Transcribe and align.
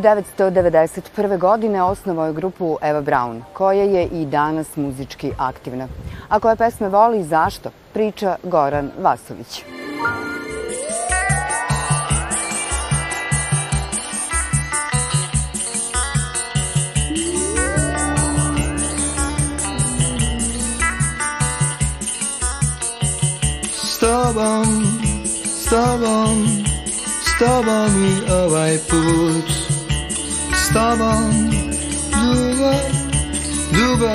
1991. 0.00 1.38
godine 1.38 1.82
osnovao 1.82 2.26
je 2.26 2.32
grupu 2.32 2.78
Eva 2.82 3.00
Braun, 3.00 3.42
koja 3.52 3.82
je 3.82 4.06
i 4.06 4.26
danas 4.26 4.76
muzički 4.76 5.32
aktivna. 5.38 5.88
A 6.28 6.40
koje 6.40 6.56
pesme 6.56 6.88
voli 6.88 7.20
i 7.20 7.24
zašto, 7.24 7.70
priča 7.92 8.36
Goran 8.42 8.90
Vasović. 8.98 9.64
S 23.72 24.00
tobom, 24.00 24.64
s 25.24 25.70
tobom, 25.70 26.46
s 27.22 27.38
tobom 27.38 28.04
i 28.04 28.30
ovaj 28.32 28.78
put 28.78 29.77
S 30.68 30.72
tobom 30.72 31.32
dugo, 32.12 32.70
dugo 33.72 34.10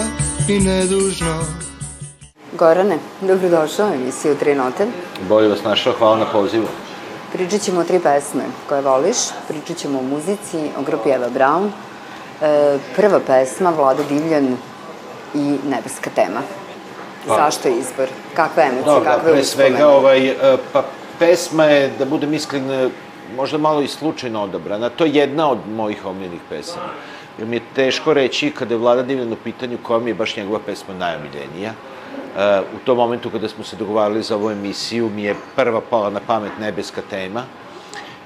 i 0.47 0.59
nedužno 0.59 1.39
Gorane, 2.51 2.97
dobrodošao 3.21 3.89
u 3.89 3.93
emisiju 3.93 4.35
Tri 4.35 4.55
note. 4.55 4.87
Bolje 5.29 5.47
vas 5.47 5.63
našao, 5.63 5.93
hvala 5.93 6.17
na 6.17 6.25
pozivu. 6.25 6.67
Pričat 7.33 7.61
ćemo 7.61 7.81
o 7.81 7.83
tri 7.83 7.99
pesme 7.99 8.43
koje 8.69 8.81
voliš, 8.81 9.17
pričat 9.47 9.77
ćemo 9.77 9.99
o 9.99 10.03
muzici, 10.03 10.69
o 10.79 10.81
grupi 10.81 11.09
Eva 11.09 11.29
Braun. 11.29 11.71
E, 12.41 12.77
prva 12.95 13.19
pesma, 13.27 13.69
Vlada 13.69 14.03
Divljan 14.09 14.57
i 15.33 15.57
Nebeska 15.69 16.09
tema. 16.15 16.41
Pa. 17.27 17.35
Zašto 17.35 17.67
je 17.67 17.75
izbor? 17.77 18.07
Kakve 18.35 18.63
emocije, 18.63 18.85
Dobro, 18.85 19.11
kakve 19.11 19.31
pre 19.31 19.41
uspomene? 19.41 19.75
svega, 19.77 19.87
ovaj, 19.89 20.27
e, 20.27 20.57
pa 20.73 20.83
pesma 21.19 21.63
je, 21.65 21.91
da 21.99 22.05
budem 22.05 22.33
iskren, 22.33 22.91
možda 23.35 23.57
malo 23.57 23.81
i 23.81 23.87
slučajno 23.87 24.43
odabrana. 24.43 24.89
To 24.89 25.05
je 25.05 25.13
jedna 25.13 25.49
od 25.49 25.57
mojih 25.75 26.05
omiljenih 26.05 26.41
pesama. 26.49 26.93
Jer 27.37 27.47
mi 27.47 27.55
je 27.55 27.61
teško 27.75 28.13
reći, 28.13 28.51
kada 28.51 28.73
je 28.73 28.77
Vlada 28.77 29.03
Divljan 29.03 29.33
u 29.33 29.35
pitanju, 29.43 29.77
koja 29.83 29.99
mi 29.99 30.09
je 30.09 30.13
baš 30.13 30.35
njegova 30.37 30.59
pesma 30.65 30.93
najomiljenija. 30.93 31.73
E, 32.37 32.59
u 32.59 32.85
tom 32.85 32.97
momentu 32.97 33.29
kada 33.29 33.47
smo 33.49 33.63
se 33.63 33.75
dogovarali 33.75 34.23
za 34.23 34.35
ovu 34.35 34.51
emisiju, 34.51 35.09
mi 35.09 35.23
je 35.23 35.35
prva 35.55 35.81
pala 35.89 36.09
na 36.09 36.19
pamet 36.27 36.51
nebeska 36.59 37.01
tema. 37.09 37.43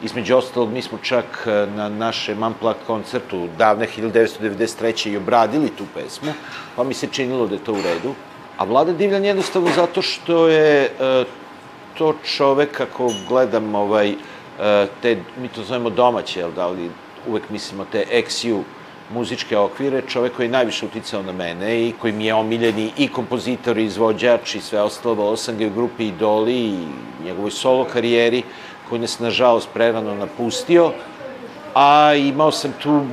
Između 0.04 0.38
ostalog, 0.38 0.74
mi 0.74 0.82
smo 0.82 0.98
čak 1.02 1.48
e, 1.48 1.68
na 1.76 1.90
našem 1.90 2.44
Unplugged 2.44 2.82
koncertu 2.88 3.48
davne 3.58 3.88
1993. 3.98 5.10
i 5.10 5.18
obradili 5.18 5.70
tu 5.70 5.84
pesmu, 5.94 6.34
pa 6.76 6.84
mi 6.84 6.94
se 6.94 7.08
činilo 7.08 7.48
da 7.48 7.56
je 7.56 7.64
to 7.64 7.74
u 7.74 7.82
redu. 7.82 8.14
A 8.58 8.64
Vlada 8.64 8.94
Divljan 8.94 9.26
jednostavno 9.26 9.70
zato 9.76 10.02
što 10.02 10.48
je 10.48 10.84
e, 10.84 11.24
to 11.98 12.14
čovek, 12.24 12.82
ako 12.82 13.12
gledam 13.30 13.76
ovaj, 13.76 14.16
te, 15.02 15.18
mi 15.42 15.48
to 15.48 15.64
zovemo 15.64 15.90
domaće, 15.90 16.40
jel 16.40 16.52
da, 16.52 16.68
ali 16.68 16.92
uvek 17.28 17.50
mislimo 17.50 17.86
te 17.92 18.04
eksiju 18.12 18.64
muzičke 19.14 19.58
okvire, 19.58 20.02
čovek 20.08 20.36
koji 20.36 20.46
je 20.46 20.52
najviše 20.52 20.86
uticao 20.86 21.24
na 21.24 21.32
mene 21.32 21.82
i 21.82 21.94
koji 22.02 22.14
mi 22.14 22.26
je 22.26 22.34
omiljeni 22.34 22.92
i 22.98 23.08
kompozitor, 23.08 23.78
i 23.78 23.86
izvođač 23.86 24.56
i 24.56 24.62
sve 24.62 24.82
ostalo, 24.82 25.16
volao 25.16 25.38
sam 25.38 25.58
ga 25.58 25.68
u 25.68 25.70
grupi 25.70 26.08
Idoli 26.08 26.56
i 26.56 26.88
njegovoj 27.26 27.52
solo 27.52 27.86
karijeri, 27.86 28.44
koji 28.90 29.02
nas 29.02 29.20
nažalost 29.20 29.70
prerano 29.74 30.16
napustio, 30.16 30.92
a 31.76 32.14
imao 32.14 32.52
sam 32.52 32.74
tu 32.84 33.06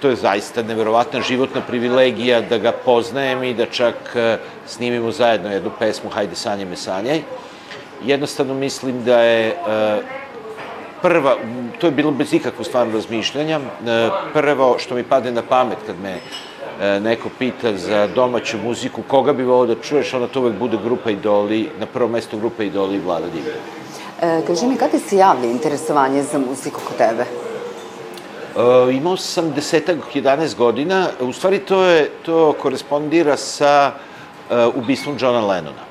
to 0.00 0.08
je 0.08 0.16
zaista 0.16 0.62
neverovatna 0.62 1.20
životna 1.20 1.60
privilegija 1.60 2.40
da 2.40 2.58
ga 2.58 2.72
poznajem 2.72 3.42
i 3.44 3.54
da 3.54 3.66
čak 3.66 3.94
e, 4.14 4.38
snimimo 4.66 5.10
zajedno 5.10 5.52
jednu 5.52 5.70
pesmu 5.78 6.10
Hajde 6.10 6.34
sanjaj 6.34 6.66
me 6.66 6.76
sanjaj. 6.76 7.22
Jednostavno 8.04 8.54
mislim 8.54 9.04
da 9.04 9.20
je 9.20 9.48
e, 9.48 9.54
prva, 11.04 11.36
to 11.78 11.86
je 11.86 11.90
bilo 11.90 12.10
bez 12.10 12.32
ikakvog 12.32 12.66
stvarno 12.66 12.94
razmišljanja, 12.94 13.60
e, 13.60 14.08
prvo 14.32 14.76
što 14.78 14.94
mi 14.94 15.02
pade 15.02 15.32
na 15.32 15.42
pamet 15.42 15.78
kad 15.86 15.96
me 16.00 16.16
e, 16.16 17.00
neko 17.00 17.28
pita 17.38 17.76
za 17.76 18.06
domaću 18.06 18.58
muziku, 18.64 19.02
koga 19.08 19.32
bi 19.32 19.44
volao 19.44 19.66
da 19.66 19.74
čuješ, 19.74 20.14
onda 20.14 20.28
to 20.28 20.40
uvek 20.40 20.56
bude 20.58 20.78
grupa 20.84 21.10
Idoli, 21.10 21.68
na 21.78 21.86
prvo 21.86 22.08
mesto 22.08 22.36
grupa 22.36 22.64
Idoli 22.64 22.96
i 22.96 23.00
Vlada 23.00 23.28
Divlja. 23.34 23.60
E, 24.22 24.46
kaži 24.46 24.66
mi, 24.66 24.76
kada 24.80 24.98
se 24.98 25.16
javlja 25.16 25.50
interesovanje 25.50 26.22
za 26.22 26.38
muziku 26.38 26.80
kod 26.88 26.96
tebe? 26.96 27.26
E, 27.28 28.96
imao 28.96 29.16
sam 29.16 29.52
desetak, 29.52 29.98
11 30.14 30.56
godina, 30.56 31.08
u 31.20 31.32
stvari 31.32 31.58
to, 31.58 31.84
je, 31.84 32.10
to 32.22 32.52
korespondira 32.62 33.36
sa 33.36 33.92
e, 33.92 34.66
ubistvom 34.66 35.16
Johna 35.20 35.46
Lennona. 35.46 35.84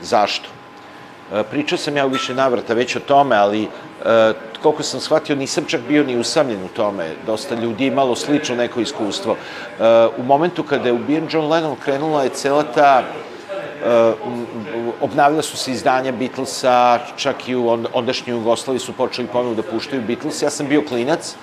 Zašto? 0.00 0.53
E, 1.34 1.42
pričao 1.42 1.78
sam 1.78 1.96
ja 1.96 2.06
u 2.06 2.08
više 2.08 2.34
navrata 2.34 2.74
već 2.74 2.96
o 2.96 3.00
tome, 3.00 3.36
ali 3.36 3.62
e, 3.62 3.68
koliko 4.62 4.82
sam 4.82 5.00
shvatio, 5.00 5.36
nisam 5.36 5.64
čak 5.64 5.80
bio 5.88 6.04
ni 6.04 6.18
usamljen 6.18 6.64
u 6.64 6.68
tome. 6.68 7.10
Dosta 7.26 7.54
ljudi 7.54 7.86
imalo 7.86 8.14
slično 8.14 8.56
neko 8.56 8.80
iskustvo. 8.80 9.36
E, 9.36 9.84
u 10.18 10.22
momentu 10.22 10.62
kada 10.62 10.88
je 10.88 10.92
ubijen 10.92 11.28
John 11.30 11.48
Lennon, 11.48 11.76
krenula 11.84 12.22
je 12.22 12.28
cela 12.28 12.62
ta 12.62 13.02
obnavljala 15.00 15.42
su 15.42 15.56
se 15.56 15.72
izdanja 15.72 16.12
Beatlesa, 16.12 16.98
čak 17.16 17.48
i 17.48 17.54
u 17.54 17.68
on, 17.68 17.86
ondašnjoj 17.92 18.36
Jugoslaviji 18.36 18.80
su 18.80 18.92
počeli 18.92 19.28
ponovo 19.28 19.54
da 19.54 19.62
puštaju 19.62 20.02
Beatles. 20.06 20.42
Ja 20.42 20.50
sam 20.50 20.68
bio 20.68 20.82
klinac, 20.88 21.34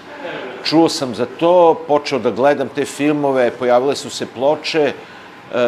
čuo 0.64 0.90
sam 0.90 1.16
za 1.16 1.26
to, 1.40 1.82
počeo 1.88 2.20
da 2.20 2.32
gledam 2.32 2.70
te 2.70 2.86
filmove, 2.86 3.52
pojavile 3.52 3.96
su 3.96 4.10
se 4.10 4.26
ploče. 4.26 4.94
Uh, 4.96 5.11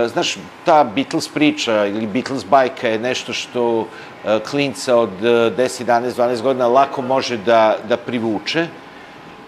znaš, 0.07 0.38
ta 0.66 0.83
Beatles 0.83 1.27
priča 1.27 1.85
ili 1.85 2.07
Beatles 2.07 2.45
bajka 2.45 2.88
je 2.88 2.99
nešto 2.99 3.33
što 3.33 3.79
uh, 3.79 3.88
klinca 4.49 4.95
od 4.95 5.21
10, 5.21 5.85
11, 5.85 6.11
12 6.11 6.41
godina 6.41 6.67
lako 6.67 7.01
može 7.01 7.38
da, 7.38 7.77
da 7.89 7.97
privuče. 7.97 8.67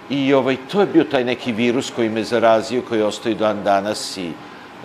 I 0.10 0.34
ovaj, 0.34 0.58
to 0.72 0.80
je 0.80 0.88
bio 0.88 1.04
taj 1.04 1.24
neki 1.24 1.52
virus 1.52 1.92
koji 1.96 2.10
me 2.10 2.24
zarazio, 2.24 2.82
koji 2.90 3.02
ostaje 3.02 3.36
dan 3.36 3.64
danas 3.64 4.18
i 4.18 4.32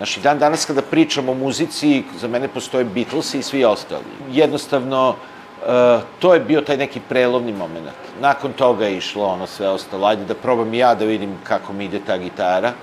Znači, 0.01 0.19
dan 0.19 0.39
danas 0.39 0.65
kada 0.65 0.81
pričamo 0.81 1.31
o 1.31 1.35
muzici, 1.35 2.03
za 2.19 2.27
mene 2.27 2.47
postoje 2.47 2.85
Beatles 2.85 3.33
i 3.33 3.41
svi 3.41 3.65
ostali. 3.65 4.03
Jednostavno, 4.31 5.09
uh, 5.09 6.01
to 6.19 6.33
je 6.33 6.39
bio 6.39 6.61
taj 6.61 6.77
neki 6.77 6.99
prelovni 7.09 7.53
moment. 7.53 7.85
Nakon 8.21 8.53
toga 8.53 8.85
je 8.85 8.97
išlo 8.97 9.25
ono 9.25 9.47
sve 9.47 9.69
ostalo. 9.69 10.07
Ajde 10.07 10.25
da 10.25 10.33
probam 10.33 10.73
i 10.73 10.77
ja 10.77 10.95
da 10.95 11.05
vidim 11.05 11.37
kako 11.43 11.73
mi 11.73 11.85
ide 11.85 11.99
ta 12.07 12.17
gitara. 12.17 12.73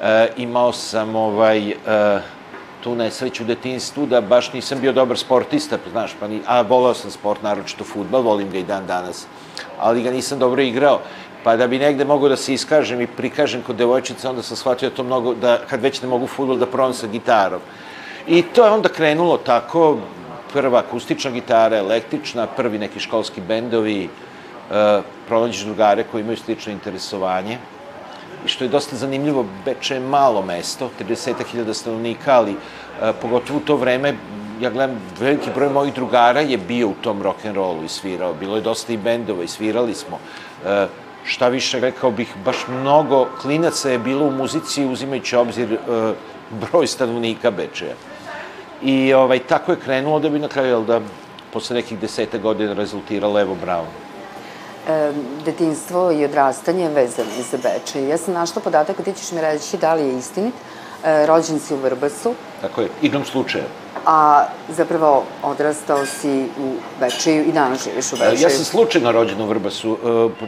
Uh, 0.00 0.06
imao 0.36 0.72
sam 0.72 1.16
ovaj, 1.16 1.68
uh, 1.68 1.74
tu 2.80 2.94
nesreću 2.94 3.42
u 3.42 3.46
detinstvu 3.46 4.06
da 4.06 4.20
baš 4.20 4.52
nisam 4.52 4.80
bio 4.80 4.92
dobar 4.92 5.18
sportista, 5.18 5.78
znaš, 5.90 6.14
pa 6.20 6.28
ni, 6.28 6.40
a 6.46 6.62
voleo 6.62 6.94
sam 6.94 7.10
sport, 7.10 7.42
naročito 7.42 7.84
futbal, 7.84 8.22
volim 8.22 8.50
ga 8.50 8.58
i 8.58 8.62
dan 8.62 8.86
danas, 8.86 9.26
ali 9.78 10.02
ga 10.02 10.10
nisam 10.10 10.38
dobro 10.38 10.62
igrao. 10.62 11.00
Pa 11.44 11.56
da 11.56 11.66
bi 11.66 11.78
negde 11.78 12.04
mogao 12.04 12.28
da 12.28 12.36
se 12.36 12.54
iskažem 12.54 13.00
i 13.00 13.06
prikažem 13.06 13.62
kod 13.62 13.76
devojčica, 13.76 14.30
onda 14.30 14.42
sam 14.42 14.56
shvatio 14.56 14.90
to 14.90 15.02
mnogo, 15.02 15.34
da 15.34 15.58
kad 15.68 15.80
već 15.80 16.02
ne 16.02 16.08
mogu 16.08 16.26
futbol, 16.26 16.56
da 16.56 16.66
probam 16.66 16.94
sa 16.94 17.06
gitarom. 17.06 17.60
I 18.26 18.42
to 18.42 18.64
je 18.64 18.70
onda 18.70 18.88
krenulo 18.88 19.36
tako, 19.36 19.98
prva 20.52 20.78
akustična 20.78 21.30
gitara, 21.30 21.76
električna, 21.76 22.46
prvi 22.46 22.78
neki 22.78 23.00
školski 23.00 23.40
bendovi, 23.40 24.08
uh, 24.08 25.04
pronađeš 25.28 25.64
drugare 25.64 26.04
koji 26.04 26.20
imaju 26.20 26.36
slično 26.36 26.72
interesovanje. 26.72 27.58
I 28.44 28.48
što 28.48 28.64
je 28.64 28.68
dosta 28.68 28.96
zanimljivo, 28.96 29.46
Beče 29.64 29.94
je 29.94 30.00
malo 30.00 30.42
mesto, 30.42 30.90
30.000 31.00 31.74
stanovnika, 31.74 32.34
ali 32.34 32.52
uh, 32.52 33.08
pogotovo 33.22 33.58
u 33.58 33.62
to 33.62 33.76
vreme, 33.76 34.14
ja 34.60 34.70
gledam, 34.70 35.00
veliki 35.20 35.50
broj 35.54 35.68
mojih 35.68 35.94
drugara 35.94 36.40
je 36.40 36.58
bio 36.58 36.88
u 36.88 36.94
tom 37.00 37.22
rock'n'rollu 37.22 37.84
i 37.84 37.88
svirao. 37.88 38.34
Bilo 38.34 38.56
je 38.56 38.62
dosta 38.62 38.92
i 38.92 38.96
bendova 38.96 39.44
i 39.44 39.48
svirali 39.48 39.94
smo. 39.94 40.16
Uh, 40.16 40.88
šta 41.24 41.48
više, 41.48 41.80
rekao 41.80 42.10
bih, 42.10 42.34
baš 42.44 42.56
mnogo 42.68 43.28
klinaca 43.42 43.90
je 43.90 43.98
bilo 43.98 44.26
u 44.26 44.30
muzici 44.30 44.84
uzimajući 44.84 45.36
obzir 45.36 45.72
uh, 45.72 46.14
broj 46.50 46.86
stanovnika 46.86 47.50
Bečeja. 47.50 47.94
I 48.82 49.12
ovaj, 49.14 49.38
tako 49.38 49.72
je 49.72 49.80
krenulo 49.80 50.20
da 50.20 50.28
bi 50.28 50.38
na 50.38 50.48
kraju, 50.48 50.68
jel 50.68 50.84
da, 50.84 51.00
posle 51.52 51.76
nekih 51.76 51.98
deseta 51.98 52.38
godina 52.38 52.72
rezultiralo 52.72 53.40
Evo 53.40 53.56
Brown. 53.64 54.09
E, 54.88 55.12
detinstvo 55.44 56.10
i 56.12 56.24
odrastanje 56.24 56.88
vezano 56.88 57.30
je 57.36 57.42
za 57.42 57.58
Bečej. 57.58 58.08
Ja 58.08 58.18
sam 58.18 58.34
našla 58.34 58.62
podatak, 58.62 59.00
a 59.00 59.02
ti 59.02 59.12
ćeš 59.12 59.32
mi 59.32 59.40
reći 59.40 59.76
da 59.76 59.94
li 59.94 60.02
je 60.02 60.18
istinit. 60.18 60.54
E, 61.04 61.26
rođen 61.26 61.60
si 61.60 61.74
u 61.74 61.78
Vrbasu, 61.78 62.34
Tako 62.60 62.80
je, 62.80 62.88
igrom 63.02 63.24
slučaja. 63.24 63.64
a 64.06 64.44
zapravo 64.68 65.24
odrastao 65.42 66.06
si 66.06 66.28
u 66.58 66.72
Bečeju 67.00 67.44
i 67.44 67.52
danas 67.52 67.84
živiš 67.84 68.12
u 68.12 68.16
Bečeju. 68.16 68.38
E, 68.38 68.40
Ja 68.40 68.50
sam 68.50 68.64
slučajno 68.64 69.12
rođen 69.12 69.40
u 69.40 69.46
Vrbasu. 69.46 69.98
E, 70.42 70.46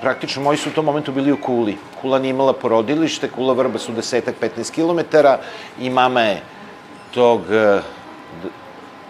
Praktično, 0.00 0.42
moji 0.42 0.58
su 0.58 0.68
u 0.68 0.72
tom 0.72 0.84
momentu 0.84 1.12
bili 1.12 1.32
u 1.32 1.40
Kuli. 1.40 1.76
Kula 2.00 2.18
nije 2.18 2.30
imala 2.30 2.52
porodilište, 2.52 3.28
Kula 3.28 3.52
Vrbas 3.52 3.88
u 3.88 3.92
desetak, 3.92 4.34
15 4.40 4.70
kilometara 4.70 5.38
i 5.80 5.90
mama 5.90 6.20
je 6.20 6.42
tog 7.14 7.40
e, 7.52 7.80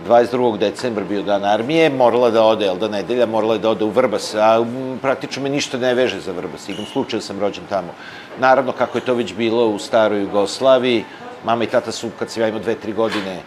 22. 0.09 0.59
decembra 0.59 1.05
bio 1.05 1.23
dan 1.23 1.45
armije, 1.45 1.91
morala 1.91 2.31
da 2.31 2.45
ode, 2.45 2.65
jel 2.65 2.77
da 2.77 2.89
nedelja, 2.89 3.27
morala 3.27 3.59
da 3.59 3.71
ode 3.71 3.85
u 3.85 3.91
Vrbas, 3.91 4.35
a 4.35 4.65
praktično 5.03 5.43
me 5.43 5.49
ništa 5.49 5.79
ne 5.79 5.95
veže 5.95 6.21
za 6.21 6.33
Vrbas, 6.33 6.69
igrom 6.69 6.87
slučaja 6.87 7.21
sam 7.21 7.41
rođen 7.41 7.65
tamo. 7.69 7.95
Naravno, 8.39 8.73
kako 8.73 8.99
je 8.99 9.05
to 9.05 9.15
već 9.15 9.35
bilo 9.35 9.67
u 9.67 9.79
staroj 9.79 10.21
Jugoslaviji, 10.21 11.05
mama 11.45 11.65
i 11.65 11.67
tata 11.67 11.93
su, 11.93 12.11
kad 12.19 12.31
sam 12.31 12.43
ja 12.43 12.49
imao 12.49 12.61
dve, 12.61 12.75
tri 12.75 12.93
godine, 12.93 13.41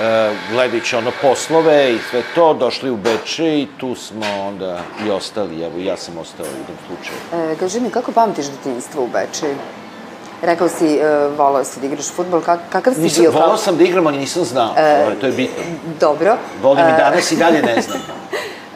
e, 0.00 0.30
gledajući 0.52 0.96
ono 0.96 1.10
poslove 1.22 1.94
i 1.94 1.98
sve 2.10 2.22
to, 2.34 2.54
došli 2.54 2.90
u 2.90 2.96
Beče 2.96 3.60
i 3.60 3.68
tu 3.78 3.94
smo 3.94 4.26
onda 4.46 4.80
i 5.06 5.10
ostali, 5.10 5.62
evo 5.62 5.78
ja 5.78 5.96
sam 5.96 6.18
ostao 6.18 6.46
u 6.46 6.66
tom 6.66 6.76
slučaju. 6.86 7.50
E, 7.52 7.56
kaži 7.56 7.80
mi, 7.80 7.90
kako 7.90 8.12
pamtiš 8.12 8.46
detinjstvo 8.46 9.02
u 9.02 9.08
Beči? 9.08 9.54
Rekao 10.42 10.68
si, 10.68 10.96
e, 10.96 11.28
volao 11.38 11.64
si 11.64 11.80
da 11.80 11.86
igraš 11.86 12.10
futbol, 12.12 12.40
kak, 12.40 12.60
kakav 12.72 12.94
si 12.94 13.00
Nisam, 13.00 13.22
bio 13.22 13.32
kao... 13.32 13.40
volao 13.40 13.56
sam 13.56 13.76
da 13.76 13.84
igram, 13.84 14.06
ali 14.06 14.18
nisam 14.18 14.44
znao, 14.44 14.74
e, 14.76 15.20
to 15.20 15.26
je 15.26 15.32
bitno. 15.32 15.62
Dobro. 16.00 16.36
Volim 16.62 16.84
i 16.88 16.90
E, 16.90 16.96
danas 16.96 17.32
i 17.32 17.36
dalje 17.36 17.62
ne 17.62 17.82
znam. 17.82 17.98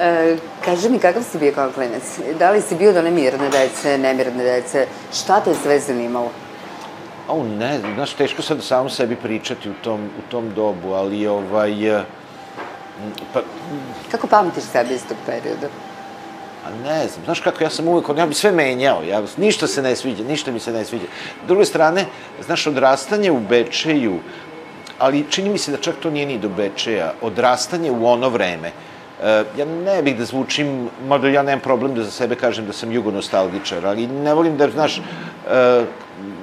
E, 0.01 0.37
kaži 0.65 0.89
mi, 0.89 0.99
kakav 0.99 1.23
si 1.23 1.39
bio 1.39 1.53
kao 1.53 1.71
klinac? 1.71 2.03
Da 2.39 2.51
li 2.51 2.63
si 2.63 2.75
bio 2.75 2.93
do 2.93 2.99
one 2.99 3.11
mirne 3.11 3.49
dece, 3.49 3.99
nemirne 3.99 4.45
dece? 4.45 4.87
Šta 5.13 5.41
te 5.41 5.55
sve 5.63 5.81
zanimalo? 5.81 6.31
O, 7.29 7.43
ne, 7.45 7.79
znam, 7.79 7.95
znaš, 7.95 8.13
teško 8.13 8.43
sad 8.43 8.63
samom 8.63 8.91
sebi 8.91 9.17
pričati 9.17 9.71
u 9.71 9.75
tom, 9.85 10.01
u 10.05 10.31
tom 10.31 10.51
dobu, 10.55 10.93
ali 10.93 11.27
ovaj... 11.27 11.73
Pa, 13.33 13.41
Kako 14.11 14.27
pamtiš 14.27 14.65
sebe 14.65 14.95
iz 14.95 15.03
tog 15.09 15.17
perioda? 15.27 15.69
A 16.67 16.71
ne 16.85 17.09
znam, 17.09 17.25
znaš 17.25 17.41
kako, 17.41 17.65
ja 17.65 17.71
sam 17.71 17.89
uvek, 17.89 18.05
ja 18.19 18.27
bi 18.27 18.35
sve 18.35 18.53
menjao, 18.53 19.03
ja, 19.03 19.23
ništa 19.37 19.67
se 19.67 19.83
ne 19.83 19.97
sviđa, 19.97 20.25
ništa 20.25 20.53
mi 20.53 20.61
se 20.61 20.73
ne 20.73 20.85
sviđa. 20.85 21.05
S 21.45 21.47
druge 21.47 21.65
strane, 21.65 22.07
znaš, 22.47 22.67
odrastanje 22.67 23.31
u 23.31 23.41
Bečeju, 23.41 24.19
ali 24.99 25.25
čini 25.31 25.49
mi 25.49 25.59
se 25.59 25.71
da 25.71 25.77
čak 25.77 25.95
to 26.03 26.11
nije 26.11 26.27
ni 26.27 26.39
do 26.39 26.49
Bečeja, 26.49 27.13
odrastanje 27.23 27.91
u 27.91 28.07
ono 28.07 28.29
vreme, 28.29 28.71
e, 29.23 29.45
ja 29.59 29.65
ne 29.65 30.03
bih 30.03 30.17
da 30.17 30.25
zvučim, 30.25 30.89
mada 31.07 31.29
ja 31.29 31.43
nemam 31.43 31.61
problem 31.61 31.95
da 31.95 32.03
za 32.03 32.11
sebe 32.11 32.35
kažem 32.35 32.67
da 32.67 32.73
sam 32.73 32.93
jugonostalgičar, 32.93 33.87
ali 33.87 34.07
ne 34.07 34.35
volim 34.35 34.57
da, 34.57 34.71
znaš, 34.71 34.99
e, 34.99 35.85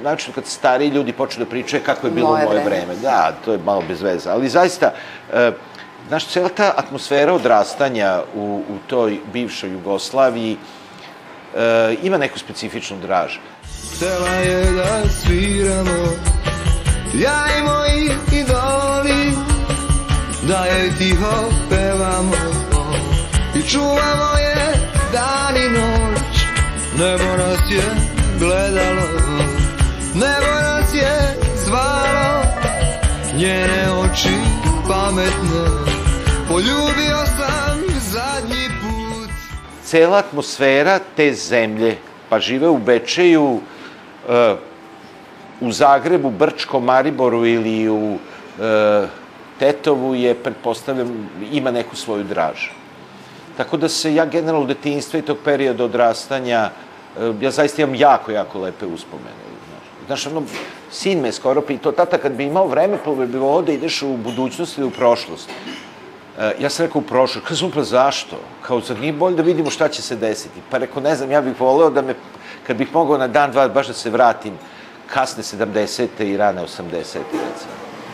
znači 0.02 0.32
kad 0.32 0.46
stariji 0.46 0.90
ljudi 0.90 1.14
počnu 1.14 1.46
da 1.46 1.50
pričaju 1.50 1.84
kako 1.86 2.08
je 2.08 2.12
bilo 2.12 2.30
Moje 2.30 2.46
moje 2.46 2.60
vreme. 2.60 2.86
vreme. 2.86 3.02
Da, 3.02 3.34
to 3.46 3.52
je 3.52 3.60
malo 3.66 3.84
bez 3.88 4.02
veze, 4.02 4.30
ali 4.30 4.50
zaista, 4.50 4.94
e, 5.34 5.52
znaš, 6.12 6.26
cela 6.28 6.50
ta 6.50 6.74
atmosfera 6.78 7.34
odrastanja 7.34 8.24
u, 8.36 8.64
u 8.70 8.78
toj 8.88 9.20
bivšoj 9.34 9.72
Jugoslaviji 9.72 10.58
e, 11.56 11.96
ima 12.04 12.18
neku 12.18 12.40
specifičnu 12.40 12.98
draž. 13.00 13.38
Htela 13.96 14.30
je 14.30 14.72
da 14.72 15.10
sviramo 15.10 16.04
Ja 17.14 17.44
i 17.58 17.64
moji 17.64 18.12
idoli 18.42 19.32
Da 20.48 20.66
je 20.66 20.98
tiho 20.98 21.50
pevamo 21.70 22.36
I 23.56 23.62
čuvamo 23.62 24.38
je 24.40 24.74
dan 25.14 25.58
i 25.58 25.70
noć 25.70 26.38
Nebo 27.00 27.38
nas 27.38 27.60
je 27.70 27.84
gledalo 28.40 29.08
Nebo 30.14 30.52
nas 30.62 30.94
je 30.94 31.36
zvalo 31.66 32.44
Njene 33.38 33.92
oči 33.92 34.36
pametne 34.88 35.91
Poljubio 36.62 37.18
sam 37.26 37.80
zadnji 38.00 38.70
put 38.82 39.30
Cela 39.84 40.18
atmosfera 40.18 41.00
te 41.16 41.34
zemlje, 41.34 41.98
pa 42.30 42.40
žive 42.40 42.70
u 42.70 42.78
Bečeju, 42.78 43.60
e, 44.30 44.56
u 45.62 45.72
Zagrebu, 45.72 46.30
Brčkom, 46.30 46.84
Mariboru 46.84 47.46
ili 47.46 47.90
u 47.90 48.18
e, 48.60 49.08
Tetovu 49.60 50.16
je, 50.16 50.36
pretpostavljam, 50.36 51.30
ima 51.52 51.72
neku 51.72 51.96
svoju 51.96 52.24
draž. 52.24 52.70
Tako 53.58 53.78
da 53.78 53.90
se 53.90 54.14
ja 54.16 54.26
generalno 54.26 54.68
detinjstva 54.68 55.20
i 55.20 55.26
tog 55.26 55.38
perioda 55.44 55.84
odrastanja, 55.84 56.70
e, 57.20 57.34
ja 57.42 57.52
zaista 57.52 57.82
imam 57.82 57.96
jako, 57.96 58.32
jako 58.32 58.60
lepe 58.60 58.86
uspomene. 58.86 59.50
Znaš, 60.08 60.28
ono, 60.28 60.44
sin 60.92 61.22
me 61.22 61.32
skoro 61.32 61.62
pitao, 61.62 61.92
tata, 61.92 62.18
kad 62.18 62.32
bi 62.32 62.44
imao 62.44 62.68
vreme, 62.68 62.98
pa 63.06 63.12
bi 63.12 63.38
volao 63.38 63.62
da 63.62 63.72
ideš 63.72 64.02
u 64.02 64.18
budućnost 64.18 64.78
ili 64.78 64.88
u 64.88 64.92
prošlost. 64.92 65.50
E, 66.40 66.56
ja 66.60 66.70
sam 66.70 66.86
rekao 66.86 67.00
u 67.00 67.06
prošlost, 67.06 67.48
kao 67.48 67.58
sam 67.58 67.72
pa 67.72 67.84
zašto? 67.84 68.40
Kao, 68.62 68.82
zar 68.82 69.00
nije 69.00 69.14
bolje 69.14 69.36
da 69.36 69.42
vidimo 69.42 69.70
šta 69.70 69.90
će 69.90 70.02
se 70.02 70.16
desiti? 70.16 70.62
Pa 70.72 70.78
rekao, 70.78 71.02
ne 71.02 71.16
znam, 71.16 71.32
ja 71.32 71.42
bih 71.42 71.60
voleo 71.60 71.90
da 71.90 72.02
me, 72.02 72.16
kad 72.68 72.78
bih 72.78 72.94
mogao 72.94 73.18
na 73.18 73.28
dan, 73.28 73.52
dva, 73.52 73.68
baš 73.68 73.88
da 73.88 73.94
se 73.94 74.10
vratim, 74.10 74.54
kasne 75.08 75.44
70. 75.44 76.08
i 76.20 76.38
rane 76.38 76.62
80. 76.62 76.92
recimo. 76.94 77.74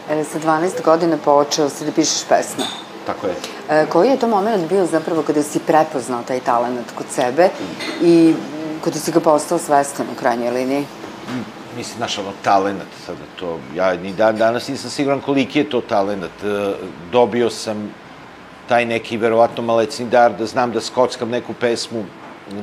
E, 0.10 0.24
sa 0.24 0.40
12 0.40 0.84
godina 0.84 1.18
počeo 1.26 1.70
si 1.70 1.86
da 1.86 1.92
pišeš 1.92 2.24
pesme. 2.30 2.64
Tako 3.06 3.28
je. 3.28 3.36
E, 3.70 3.86
koji 3.90 4.10
je 4.10 4.20
to 4.20 4.28
moment 4.28 4.70
bio 4.70 4.86
zapravo 4.86 5.22
kada 5.22 5.44
si 5.44 5.60
prepoznao 5.60 6.24
taj 6.28 6.40
talent 6.40 6.92
kod 6.96 7.06
sebe 7.10 7.50
i 8.02 8.34
kada 8.84 9.00
si 9.00 9.12
ga 9.12 9.20
postao 9.20 9.58
svestan 9.58 10.06
u 10.12 10.20
krajnjoj 10.20 10.52
liniji? 10.52 10.86
mislim, 11.78 11.98
znaš, 11.98 12.18
ono, 12.18 12.32
talenat, 12.44 12.88
sada 13.06 13.26
to, 13.40 13.60
ja 13.76 13.94
ni 13.96 14.14
dan 14.14 14.38
danas 14.38 14.68
nisam 14.68 14.90
siguran 14.90 15.22
koliki 15.22 15.60
je 15.60 15.70
to 15.70 15.82
talenat. 15.82 16.44
E, 16.44 16.74
Dobio 17.12 17.50
sam 17.50 17.94
taj 18.68 18.86
neki, 18.86 19.18
verovatno, 19.18 19.64
malecni 19.64 20.06
dar, 20.10 20.34
da 20.38 20.46
znam 20.46 20.72
da 20.72 20.82
skockam 20.82 21.30
neku 21.30 21.54
pesmu, 21.54 22.06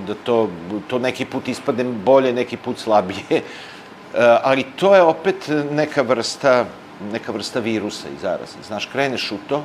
da 0.06 0.14
to, 0.14 0.48
to 0.88 0.98
neki 0.98 1.24
put 1.24 1.48
ispadne 1.48 1.84
bolje, 1.84 2.32
neki 2.32 2.56
put 2.56 2.78
slabije. 2.78 3.42
Ali 4.48 4.64
to 4.76 4.94
je 4.94 5.02
opet 5.02 5.48
neka 5.70 6.02
vrsta, 6.02 6.64
neka 7.12 7.32
vrsta 7.32 7.60
virusa 7.60 8.08
i 8.08 8.20
zaraza. 8.22 8.58
Znaš, 8.66 8.86
kreneš 8.86 9.32
u 9.32 9.38
to 9.48 9.64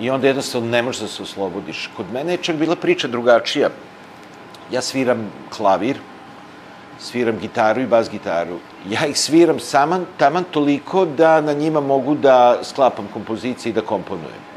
i 0.00 0.10
onda 0.10 0.26
jednostavno 0.26 0.68
ne 0.68 0.82
možeš 0.82 1.00
da 1.00 1.08
se 1.08 1.22
oslobodiš. 1.22 1.90
Kod 1.96 2.12
mene 2.12 2.32
je 2.32 2.42
čak 2.42 2.56
bila 2.56 2.76
priča 2.76 3.08
drugačija. 3.08 3.68
Ja 4.72 4.82
sviram 4.82 5.30
klavir, 5.56 5.98
sviram 6.98 7.38
gitaru 7.38 7.80
i 7.80 7.86
bas 7.86 8.10
gitaru. 8.10 8.58
Ja 8.88 9.06
ih 9.06 9.18
sviram 9.18 9.60
saman, 9.60 10.06
taman 10.16 10.44
toliko 10.50 11.04
da 11.04 11.40
na 11.40 11.52
njima 11.52 11.80
mogu 11.80 12.14
da 12.14 12.58
sklapam 12.62 13.08
kompozicije 13.12 13.70
i 13.70 13.74
da 13.74 13.80
komponujem. 13.80 14.53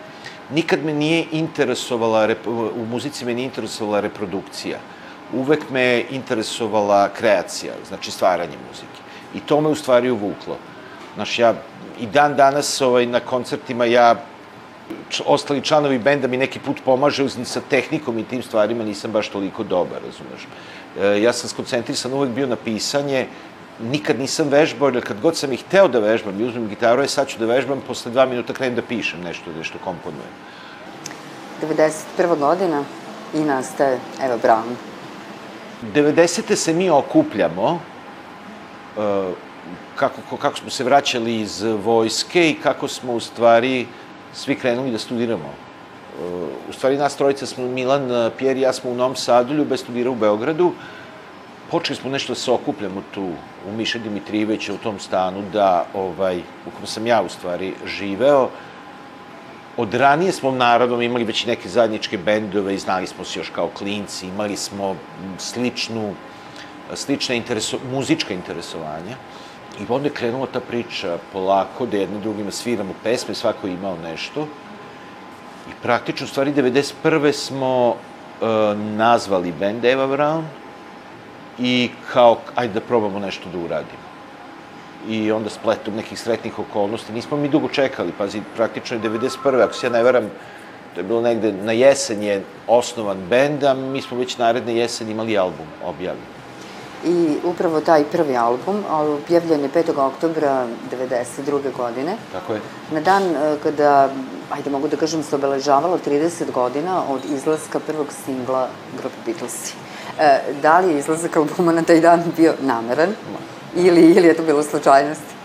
Nikad 0.51 0.85
me 0.85 0.93
nije 0.93 1.25
interesovala, 1.31 2.27
u 2.75 2.85
muzici 2.85 3.25
me 3.25 3.33
nije 3.33 3.45
interesovala 3.45 3.99
reprodukcija. 3.99 4.77
Uvek 5.33 5.69
me 5.69 5.81
je 5.81 6.05
interesovala 6.11 7.09
kreacija, 7.09 7.73
znači 7.87 8.11
stvaranje 8.11 8.57
muzike. 8.67 9.01
I 9.35 9.39
to 9.39 9.61
me 9.61 9.69
u 9.69 9.75
stvari 9.75 10.09
uvuklo. 10.11 10.57
Znaš, 11.15 11.39
ja 11.39 11.53
i 11.99 12.05
dan 12.05 12.35
danas 12.35 12.81
ovaj, 12.81 13.05
na 13.05 13.19
koncertima 13.19 13.85
ja 13.85 14.15
ostali 15.25 15.61
članovi 15.61 15.99
benda 15.99 16.27
mi 16.27 16.37
neki 16.37 16.59
put 16.59 16.77
pomažu 16.85 17.29
sa 17.29 17.61
tehnikom 17.69 18.19
i 18.19 18.23
tim 18.23 18.43
stvarima 18.43 18.83
nisam 18.83 19.11
baš 19.11 19.29
toliko 19.29 19.63
dobar, 19.63 20.01
razumeš. 20.05 20.47
E, 21.01 21.21
ja 21.21 21.33
sam 21.33 21.49
skoncentrisan 21.49 22.13
uvek 22.13 22.29
bio 22.29 22.47
na 22.47 22.55
pisanje, 22.55 23.27
nikad 23.79 24.19
nisam 24.19 24.49
vežbao, 24.49 24.89
jer 24.89 25.03
kad 25.03 25.19
god 25.21 25.37
sam 25.37 25.53
ih 25.53 25.63
hteo 25.65 25.87
da 25.87 25.99
vežbam 25.99 26.41
i 26.41 26.43
uzmem 26.43 26.67
gitaru, 26.67 27.01
je 27.01 27.07
sad 27.07 27.27
ću 27.27 27.39
da 27.39 27.45
vežbam, 27.45 27.81
posle 27.87 28.11
dva 28.11 28.25
minuta 28.25 28.53
krenem 28.53 28.75
da 28.75 28.81
pišem 28.81 29.21
nešto, 29.21 29.51
nešto 29.57 29.77
komponujem. 29.83 30.33
91. 31.61 32.39
godina 32.39 32.83
i 33.33 33.39
nastaje 33.39 33.99
Eva 34.23 34.37
Braun. 34.37 34.75
90. 35.93 36.55
se 36.55 36.73
mi 36.73 36.89
okupljamo, 36.89 37.79
e, 38.97 39.31
kako, 39.95 40.37
kako 40.37 40.57
smo 40.57 40.69
se 40.69 40.83
vraćali 40.83 41.39
iz 41.41 41.63
vojske 41.83 42.49
i 42.49 42.59
kako 42.63 42.87
smo 42.87 43.13
u 43.13 43.19
stvari 43.19 43.87
svi 44.33 44.55
krenuli 44.55 44.91
da 44.91 44.97
studiramo. 44.97 45.49
E, 45.49 46.47
U 46.69 46.73
stvari 46.73 46.97
nas 46.97 47.15
trojica 47.15 47.45
smo, 47.45 47.67
Milan, 47.67 48.31
Pjer 48.37 48.57
i 48.57 48.61
ja 48.61 48.73
smo 48.73 48.91
u 48.91 48.95
Novom 48.95 49.15
Sadu, 49.15 49.53
Ljube 49.53 49.77
studira 49.77 50.09
u 50.09 50.15
Beogradu. 50.15 50.73
Počeli 51.71 51.99
smo 51.99 52.09
nešto 52.09 52.31
da 52.33 52.39
se 52.39 52.51
okupljamo 52.51 53.01
tu 53.13 53.23
u 53.67 53.71
Miše 53.71 53.99
Dimitrijevića, 53.99 54.73
u 54.73 54.77
tom 54.77 54.99
stanu, 54.99 55.41
da, 55.53 55.85
ovaj, 55.93 56.37
u 56.39 56.71
kom 56.77 56.87
sam 56.87 57.07
ja 57.07 57.21
u 57.21 57.29
stvari 57.29 57.73
živeo. 57.85 58.49
Od 59.77 59.93
ranije 59.93 60.31
smo 60.31 60.51
naravno 60.51 61.01
imali 61.01 61.23
već 61.23 61.45
neke 61.45 61.69
zajedničke 61.69 62.17
bendove 62.17 62.75
i 62.75 62.79
znali 62.79 63.07
smo 63.07 63.25
se 63.25 63.39
još 63.39 63.49
kao 63.49 63.67
klinci, 63.67 64.27
imali 64.27 64.57
smo 64.57 64.95
sličnu, 65.37 66.13
slične 66.93 67.37
intereso, 67.37 67.79
muzička 67.91 68.33
interesovanja. 68.33 69.17
I 69.79 69.85
onda 69.89 70.07
je 70.07 70.13
krenula 70.13 70.47
ta 70.47 70.59
priča 70.59 71.17
polako 71.33 71.85
da 71.85 71.97
jedno 71.97 72.19
drugima 72.19 72.51
sviramo 72.51 72.93
pesme, 73.03 73.35
svako 73.35 73.67
je 73.67 73.73
imao 73.73 73.97
nešto. 73.97 74.47
I 75.69 75.71
praktično, 75.83 76.25
u 76.25 76.29
stvari, 76.29 76.53
91. 76.53 77.31
smo 77.31 77.95
e, 77.95 78.45
nazvali 78.75 79.51
band 79.59 79.85
Eva 79.85 80.07
Brown 80.07 80.43
i 81.59 81.89
kao, 82.13 82.37
ajde 82.55 82.73
da 82.73 82.81
probamo 82.81 83.19
nešto 83.19 83.49
da 83.49 83.57
uradimo 83.57 84.07
i 85.07 85.31
onda 85.31 85.49
spletom 85.49 85.95
nekih 85.95 86.19
sretnih 86.19 86.59
okolnosti. 86.59 87.13
Nismo 87.13 87.37
mi 87.37 87.49
dugo 87.49 87.67
čekali, 87.67 88.11
pazi, 88.17 88.41
praktično 88.55 88.97
je 88.97 89.03
91. 89.03 89.63
Ako 89.63 89.73
se 89.73 89.85
ja 89.85 89.91
ne 89.91 90.03
veram, 90.03 90.29
to 90.93 90.99
je 90.99 91.03
bilo 91.03 91.21
negde 91.21 91.51
na 91.51 91.71
jesen 91.71 92.23
je 92.23 92.43
osnovan 92.67 93.17
bend, 93.29 93.63
a 93.63 93.73
mi 93.73 94.01
smo 94.01 94.17
već 94.17 94.37
naredne 94.37 94.75
jesen 94.75 95.09
imali 95.09 95.37
album 95.37 95.67
objavljen. 95.85 96.37
I 97.05 97.37
upravo 97.43 97.81
taj 97.81 98.03
prvi 98.03 98.37
album 98.37 98.83
objavljen 98.89 99.61
je 99.61 99.69
5. 99.69 99.99
oktobra 99.99 100.67
92. 100.91 101.71
godine. 101.77 102.17
Tako 102.31 102.53
je. 102.53 102.61
Na 102.91 103.01
dan 103.01 103.23
e, 103.23 103.55
kada, 103.63 104.09
ajde 104.51 104.69
mogu 104.69 104.87
da 104.87 104.97
kažem, 104.97 105.23
se 105.23 105.35
obeležavalo 105.35 105.99
30 106.05 106.51
godina 106.51 107.03
od 107.09 107.21
izlaska 107.25 107.79
prvog 107.79 108.07
singla 108.25 108.67
grupe 108.97 109.15
Beatlesi. 109.25 109.86
E, 110.19 110.39
da 110.61 110.79
li 110.79 110.93
je 110.93 110.99
izlazak 110.99 111.37
albuma 111.37 111.71
na 111.71 111.83
taj 111.83 112.01
dan 112.01 112.23
bio 112.37 112.53
nameran 112.61 113.09
ili, 113.75 114.01
ili 114.01 114.27
je 114.27 114.33
to 114.33 114.43
bilo 114.43 114.63
slučajnost? 114.63 115.37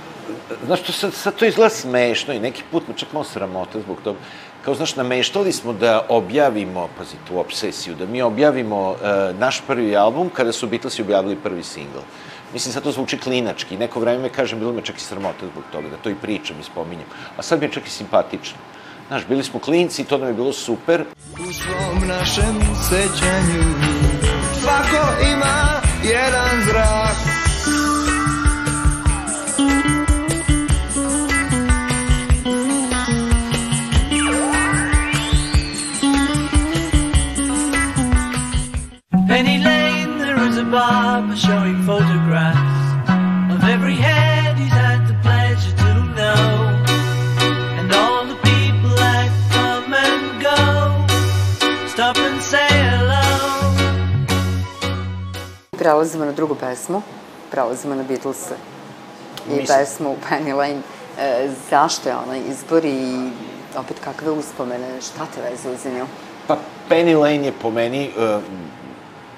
znaš, 0.66 0.82
to 0.82 0.92
sad, 0.92 1.14
sad 1.14 1.34
to 1.34 1.44
izgleda 1.44 1.70
smešno 1.70 2.34
i 2.34 2.40
neki 2.40 2.62
put 2.70 2.88
me 2.88 2.94
čak 2.96 3.12
malo 3.12 3.24
sramota 3.24 3.80
zbog 3.80 3.96
toga. 4.04 4.18
Kao, 4.64 4.74
znaš, 4.74 4.96
nameštali 4.96 5.52
smo 5.52 5.72
da 5.72 6.06
objavimo, 6.08 6.88
pazi 6.98 7.16
tu 7.28 7.38
obsesiju, 7.38 7.94
da 7.94 8.06
mi 8.06 8.22
objavimo 8.22 8.90
uh, 8.90 8.98
naš 9.38 9.62
prvi 9.66 9.96
album 9.96 10.30
kada 10.30 10.52
su 10.52 10.66
Beatlesi 10.66 11.02
objavili 11.02 11.36
prvi 11.36 11.62
singl. 11.62 11.98
Mislim, 12.52 12.72
sad 12.72 12.82
to 12.82 12.92
zvuči 12.92 13.18
klinački. 13.18 13.76
Neko 13.76 14.00
vreme 14.00 14.22
me 14.22 14.28
kažem, 14.28 14.58
bilo 14.58 14.72
me 14.72 14.82
čak 14.82 14.96
i 14.96 15.00
sramota 15.00 15.46
zbog 15.52 15.64
toga, 15.72 15.88
da 15.88 15.96
to 15.96 16.10
i 16.10 16.14
pričam 16.14 16.60
i 16.60 16.64
spominjem. 16.64 17.06
A 17.36 17.42
sad 17.42 17.58
mi 17.58 17.66
je 17.66 17.72
čak 17.72 17.86
i 17.86 17.90
simpatično. 17.90 18.58
Znaš, 19.08 19.26
bili 19.26 19.44
smo 19.44 19.60
klinci 19.60 20.02
i 20.02 20.04
to 20.04 20.18
nam 20.18 20.28
je 20.28 20.34
bilo 20.34 20.52
super. 20.52 21.04
U 21.32 21.52
svom 21.52 22.08
našem 22.08 22.60
sećanju 22.88 24.31
Svako 24.72 25.22
ima 25.22 25.80
jedan 26.02 26.64
zrak. 26.64 27.16
Penny 39.28 39.58
Lane, 39.58 40.18
there 40.18 40.48
is 40.48 40.56
a 40.56 40.64
barber 40.64 41.36
showing 41.36 41.82
photographs 41.86 42.51
Prelazimo 55.82 56.24
na 56.24 56.32
drugu 56.32 56.54
pesmu, 56.54 57.02
prelazimo 57.50 57.94
na 57.94 58.02
Beatlese 58.02 58.54
i 59.46 59.50
Mislim- 59.50 59.66
pesmu 59.66 60.16
Penny 60.28 60.54
Lane. 60.54 60.80
E, 61.18 61.48
zašto 61.70 62.08
je 62.08 62.14
ona 62.16 62.36
izbor 62.36 62.84
i 62.84 63.30
opet 63.76 63.96
kakve 64.04 64.30
uspomene, 64.30 65.00
šta 65.00 65.26
te 65.34 65.42
vezuje 65.50 65.76
za 65.76 65.90
nju? 65.90 66.06
Pa 66.46 66.56
Penny 66.88 67.18
Lane 67.18 67.46
je 67.46 67.52
po 67.62 67.70
meni 67.70 68.10
uh, 68.16 68.42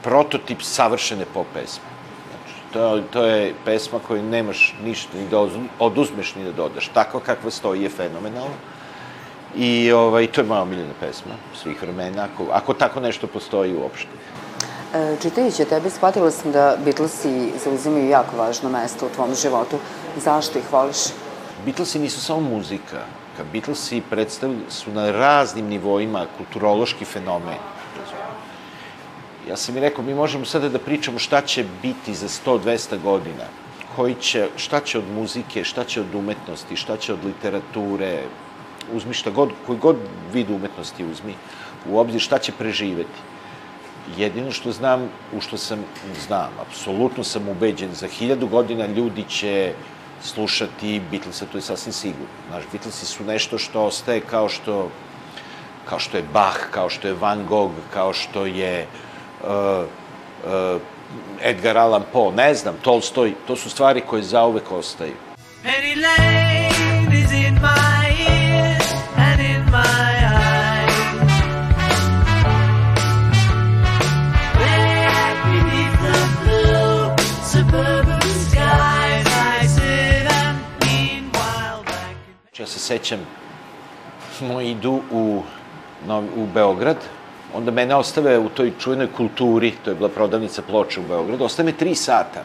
prototip 0.03 0.63
savršene 0.63 1.25
pop 1.35 1.47
pesme. 1.55 1.85
Znači, 2.29 2.61
to, 2.73 3.01
to 3.13 3.25
je 3.25 3.55
pesma 3.65 3.99
koju 4.09 4.23
nemaš 4.23 4.75
ništa 4.85 5.19
ni 5.19 5.29
da 5.29 5.49
oduzmeš 5.79 6.35
ni 6.35 6.45
da 6.45 6.53
dodaš. 6.53 6.89
Takva 6.89 7.21
kakva 7.21 7.51
stoji 7.51 7.83
je 7.83 7.89
fenomenalna. 7.89 8.57
I 9.57 9.93
ovaj, 9.93 10.27
to 10.27 10.41
je 10.41 10.47
moja 10.47 10.63
omiljena 10.63 10.93
pesma 11.01 11.35
svih 11.63 11.83
vremena, 11.83 12.29
ako, 12.35 12.47
ako 12.53 12.75
tako 12.75 13.01
nešto 13.01 13.27
postoji 13.27 13.75
uopšte. 13.75 14.13
E, 14.95 15.17
čitajući 15.23 15.63
o 15.63 15.65
tebi, 15.65 15.91
shvatila 15.91 16.31
sam 16.31 16.53
da 16.53 16.77
Beatlesi 16.85 17.53
zauzimaju 17.65 18.09
jako 18.09 18.37
važno 18.37 18.69
mesto 18.71 19.07
u 19.07 19.09
tvom 19.15 19.35
životu. 19.35 19.79
Zašto 20.17 20.59
ih 20.59 20.73
voliš? 20.73 20.97
Beatlesi 21.65 21.99
nisu 21.99 22.21
samo 22.21 22.41
muzika. 22.41 23.03
Beatlesi 23.53 24.03
su 24.69 24.93
na 24.93 25.11
raznim 25.11 25.67
nivoima 25.67 26.27
kulturološki 26.39 27.05
fenomen. 27.05 27.59
Ja 29.49 29.57
sam 29.57 29.77
i 29.77 29.81
rekao, 29.81 30.05
mi 30.05 30.15
možemo 30.15 30.45
sada 30.45 30.69
da 30.69 30.79
pričamo 30.79 31.19
šta 31.19 31.41
će 31.41 31.65
biti 31.83 32.15
za 32.15 32.29
100-200 32.29 33.03
godina. 33.03 33.51
Koji 33.97 34.15
će, 34.15 34.49
šta 34.57 34.81
će 34.81 34.99
od 34.99 35.11
muzike, 35.15 35.65
šta 35.65 35.85
će 35.85 36.01
od 36.01 36.15
umetnosti, 36.15 36.77
šta 36.77 36.97
će 36.97 37.13
od 37.13 37.25
literature, 37.25 38.23
uzmi 38.93 39.15
šta 39.15 39.31
god, 39.31 39.51
koji 39.67 39.79
god 39.79 39.97
vid 40.33 40.51
umetnosti 40.51 41.05
uzmi, 41.05 41.35
u 41.91 41.99
obzir 41.99 42.21
šta 42.21 42.39
će 42.39 42.53
preživeti. 42.53 43.34
Jedino 44.17 44.53
što 44.53 44.73
znam, 44.73 45.09
u 45.33 45.41
što 45.41 45.57
sam, 45.57 45.85
znam, 46.27 46.51
apsolutno 46.61 47.25
sam 47.25 47.49
ubeđen, 47.49 47.95
za 47.95 48.09
hiljadu 48.09 48.47
godina 48.47 48.87
ljudi 48.87 49.25
će 49.29 49.73
slušati 50.23 51.01
Beatlesa, 51.11 51.47
to 51.47 51.59
je 51.59 51.63
sasvim 51.63 51.93
sigurno. 51.93 52.27
Znaš, 52.49 52.65
Beatlesi 52.73 53.07
su 53.07 53.25
nešto 53.25 53.59
što 53.59 53.83
ostaje 53.83 54.21
kao 54.21 54.49
što, 54.49 54.91
kao 55.89 55.99
što 55.99 56.17
je 56.17 56.25
Bach, 56.33 56.59
kao 56.71 56.91
što 56.91 57.09
je 57.09 57.15
Van 57.15 57.47
Gogh, 57.47 57.75
kao 57.93 58.13
što 58.13 58.47
je 58.47 58.87
uh, 59.43 59.49
uh, 60.45 60.81
Edgar 61.43 61.79
Allan 61.79 62.03
Poe, 62.13 62.33
ne 62.33 62.55
znam, 62.55 62.77
Tolstoj, 62.83 63.35
to 63.47 63.57
su 63.57 63.71
stvari 63.71 64.01
koje 64.01 64.23
zauvek 64.23 64.73
ostaju. 64.73 65.15
Penny 65.63 66.03
Lane 66.03 66.84
Ja 82.65 82.69
se 82.69 82.79
sećam, 82.79 83.19
smo 84.39 84.61
idu 84.61 85.01
u, 85.11 85.43
u 86.37 86.47
Beograd, 86.55 86.97
onda 87.55 87.71
mene 87.71 87.95
ostave 87.95 88.39
u 88.39 88.49
toj 88.49 88.73
čuvenoj 88.79 89.09
kulturi, 89.17 89.73
to 89.85 89.91
je 89.91 89.97
bila 89.97 90.09
prodavnica 90.09 90.63
ploča 90.63 91.01
u 91.01 91.05
Beogradu, 91.09 91.45
ostave 91.45 91.67
me 91.67 91.77
tri 91.77 91.95
sata. 91.95 92.45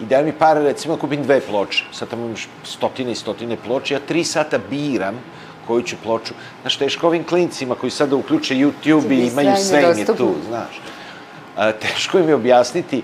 I 0.00 0.04
daj 0.04 0.24
mi 0.24 0.32
pare, 0.32 0.62
recimo, 0.62 0.94
da 0.94 1.00
kupim 1.00 1.22
dve 1.22 1.40
ploče. 1.40 1.84
Sad 1.92 2.08
tamo 2.08 2.26
imaš 2.26 2.48
stotine 2.64 3.12
i 3.12 3.14
stotine 3.14 3.56
ploče, 3.64 3.94
ja 3.94 4.00
tri 4.00 4.24
sata 4.24 4.58
biram 4.70 5.20
koju 5.66 5.82
ću 5.82 5.96
ploču. 6.02 6.34
Znaš, 6.62 6.76
teško 6.76 7.06
ovim 7.06 7.24
klincima 7.24 7.74
koji 7.74 7.90
sada 7.90 8.16
uključe 8.16 8.54
YouTube 8.54 9.12
i 9.12 9.26
imaju 9.26 9.56
sve 9.56 9.82
im 9.82 9.98
je 9.98 10.06
tu, 10.06 10.34
znaš. 10.48 10.80
A, 11.56 11.72
teško 11.72 12.18
im 12.18 12.28
je 12.28 12.34
objasniti 12.34 13.02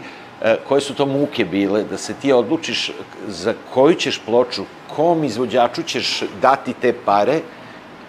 koje 0.69 0.81
su 0.81 0.95
to 0.95 1.07
muke 1.07 1.45
bile, 1.45 1.85
da 1.85 1.99
se 1.99 2.15
ti 2.15 2.33
odlučiš 2.33 2.93
za 3.29 3.55
koju 3.75 3.95
ćeš 3.95 4.21
ploču, 4.27 4.65
kom 4.97 5.25
izvođaču 5.25 5.83
ćeš 5.83 6.23
dati 6.43 6.73
te 6.73 6.93
pare, 7.05 7.41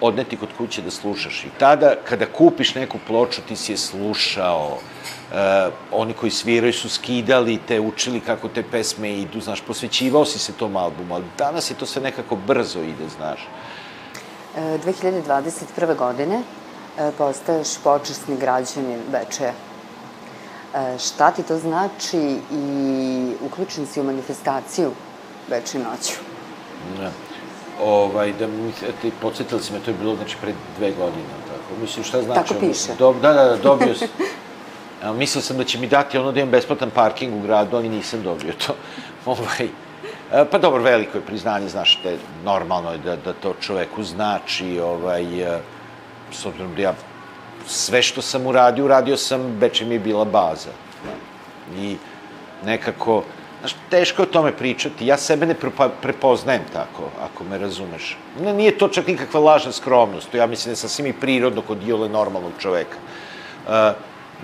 odneti 0.02 0.38
kod 0.38 0.50
kuće 0.58 0.82
da 0.82 0.92
slušaš. 0.92 1.46
I 1.46 1.50
tada, 1.60 1.96
kada 2.10 2.26
kupiš 2.26 2.76
neku 2.76 2.98
ploču, 3.08 3.42
ti 3.48 3.56
si 3.56 3.72
je 3.72 3.78
slušao, 3.78 4.78
e, 5.34 5.70
oni 5.92 6.14
koji 6.14 6.32
sviraju 6.32 6.74
su 6.74 6.90
skidali 6.90 7.60
te, 7.68 7.80
učili 7.80 8.20
kako 8.20 8.48
te 8.48 8.64
pesme 8.64 9.14
idu, 9.14 9.42
znaš, 9.42 9.62
posvećivao 9.62 10.26
si 10.26 10.40
se 10.40 10.54
tom 10.54 10.76
albumu, 10.76 11.16
ali 11.16 11.26
danas 11.38 11.72
je 11.72 11.76
to 11.76 11.86
sve 11.86 12.02
nekako 12.02 12.36
brzo 12.36 12.80
ide, 12.80 13.10
znaš. 13.18 13.48
E, 14.58 14.78
2021. 14.86 15.96
godine 15.96 16.42
e, 16.98 17.12
postaješ 17.18 17.78
počasni 17.84 18.38
građanin 18.38 19.00
Bečeja. 19.12 19.54
E, 20.76 20.98
šta 21.00 21.32
ti 21.32 21.44
to 21.44 21.58
znači 21.58 22.38
i 22.52 23.34
uključen 23.46 23.86
si 23.86 24.02
u 24.02 24.04
manifestaciju 24.04 24.92
Bečej 25.50 25.82
noću? 25.82 26.14
Ne. 27.00 27.10
Ovaj, 27.84 28.34
da 28.34 28.48
mi, 28.48 28.72
ti 29.02 29.12
podsjetili 29.22 29.62
si 29.64 29.74
me, 29.74 29.80
to 29.80 29.92
je 29.92 29.98
bilo, 29.98 30.16
znači, 30.16 30.38
pre 30.42 30.54
dve 30.78 30.92
godine, 30.92 31.24
tako. 31.48 31.82
Mislim, 31.82 32.04
šta 32.04 32.22
znači? 32.22 32.50
Tako 32.50 32.60
piše. 32.60 32.96
Do, 33.00 33.14
da, 33.22 33.34
da, 33.34 33.44
da, 33.44 33.56
dobio 33.58 33.96
sam. 33.96 34.08
A, 35.04 35.14
mislio 35.14 35.42
sam 35.42 35.58
da 35.58 35.64
će 35.64 35.80
mi 35.80 35.88
dati 35.88 36.18
ono 36.18 36.32
da 36.32 36.40
imam 36.40 36.52
besplatan 36.52 36.90
parking 36.90 37.34
u 37.34 37.42
gradu, 37.42 37.78
ali 37.78 37.90
nisam 37.90 38.24
dobio 38.24 38.54
to. 38.68 38.76
ovaj, 39.32 39.70
e, 40.34 40.46
pa 40.52 40.58
dobro, 40.58 40.84
veliko 40.84 41.18
je 41.18 41.26
priznanje, 41.26 41.70
znaš, 41.70 42.00
te, 42.04 42.18
normalno 42.44 42.92
je 42.92 42.98
da, 42.98 43.16
da 43.16 43.34
to 43.34 43.54
čoveku 43.62 44.04
znači, 44.04 44.80
ovaj, 44.80 45.42
e, 45.42 45.60
s 46.32 46.46
obzirom 46.46 46.76
da 46.76 46.82
ja 46.82 46.94
sve 47.68 48.02
što 48.02 48.22
sam 48.22 48.48
uradio, 48.48 48.86
uradio 48.86 49.18
sam, 49.18 49.58
Beče 49.60 49.86
mi 49.86 49.96
je 49.96 50.00
bila 50.00 50.26
baza. 50.26 50.70
I 51.78 51.96
nekako, 52.66 53.24
znaš, 53.60 53.76
teško 53.90 54.22
je 54.22 54.28
o 54.28 54.32
tome 54.32 54.52
pričati. 54.52 55.08
Ja 55.08 55.18
sebe 55.18 55.46
ne 55.46 55.56
prepoznajem 56.02 56.62
tako, 56.74 57.10
ako 57.24 57.44
me 57.44 57.58
razumeš. 57.58 58.18
Ne, 58.42 58.54
nije 58.54 58.78
to 58.78 58.88
čak 58.88 59.08
nikakva 59.08 59.40
lažna 59.40 59.72
skromnost, 59.72 60.32
to 60.32 60.38
ja 60.38 60.48
mislim 60.48 60.70
da 60.70 60.72
je 60.72 60.76
sasvim 60.76 61.08
i 61.08 61.14
prirodno 61.14 61.62
kod 61.62 61.88
iole 61.88 62.10
normalnog 62.10 62.52
čoveka. 62.60 62.98
Uh, 63.68 63.74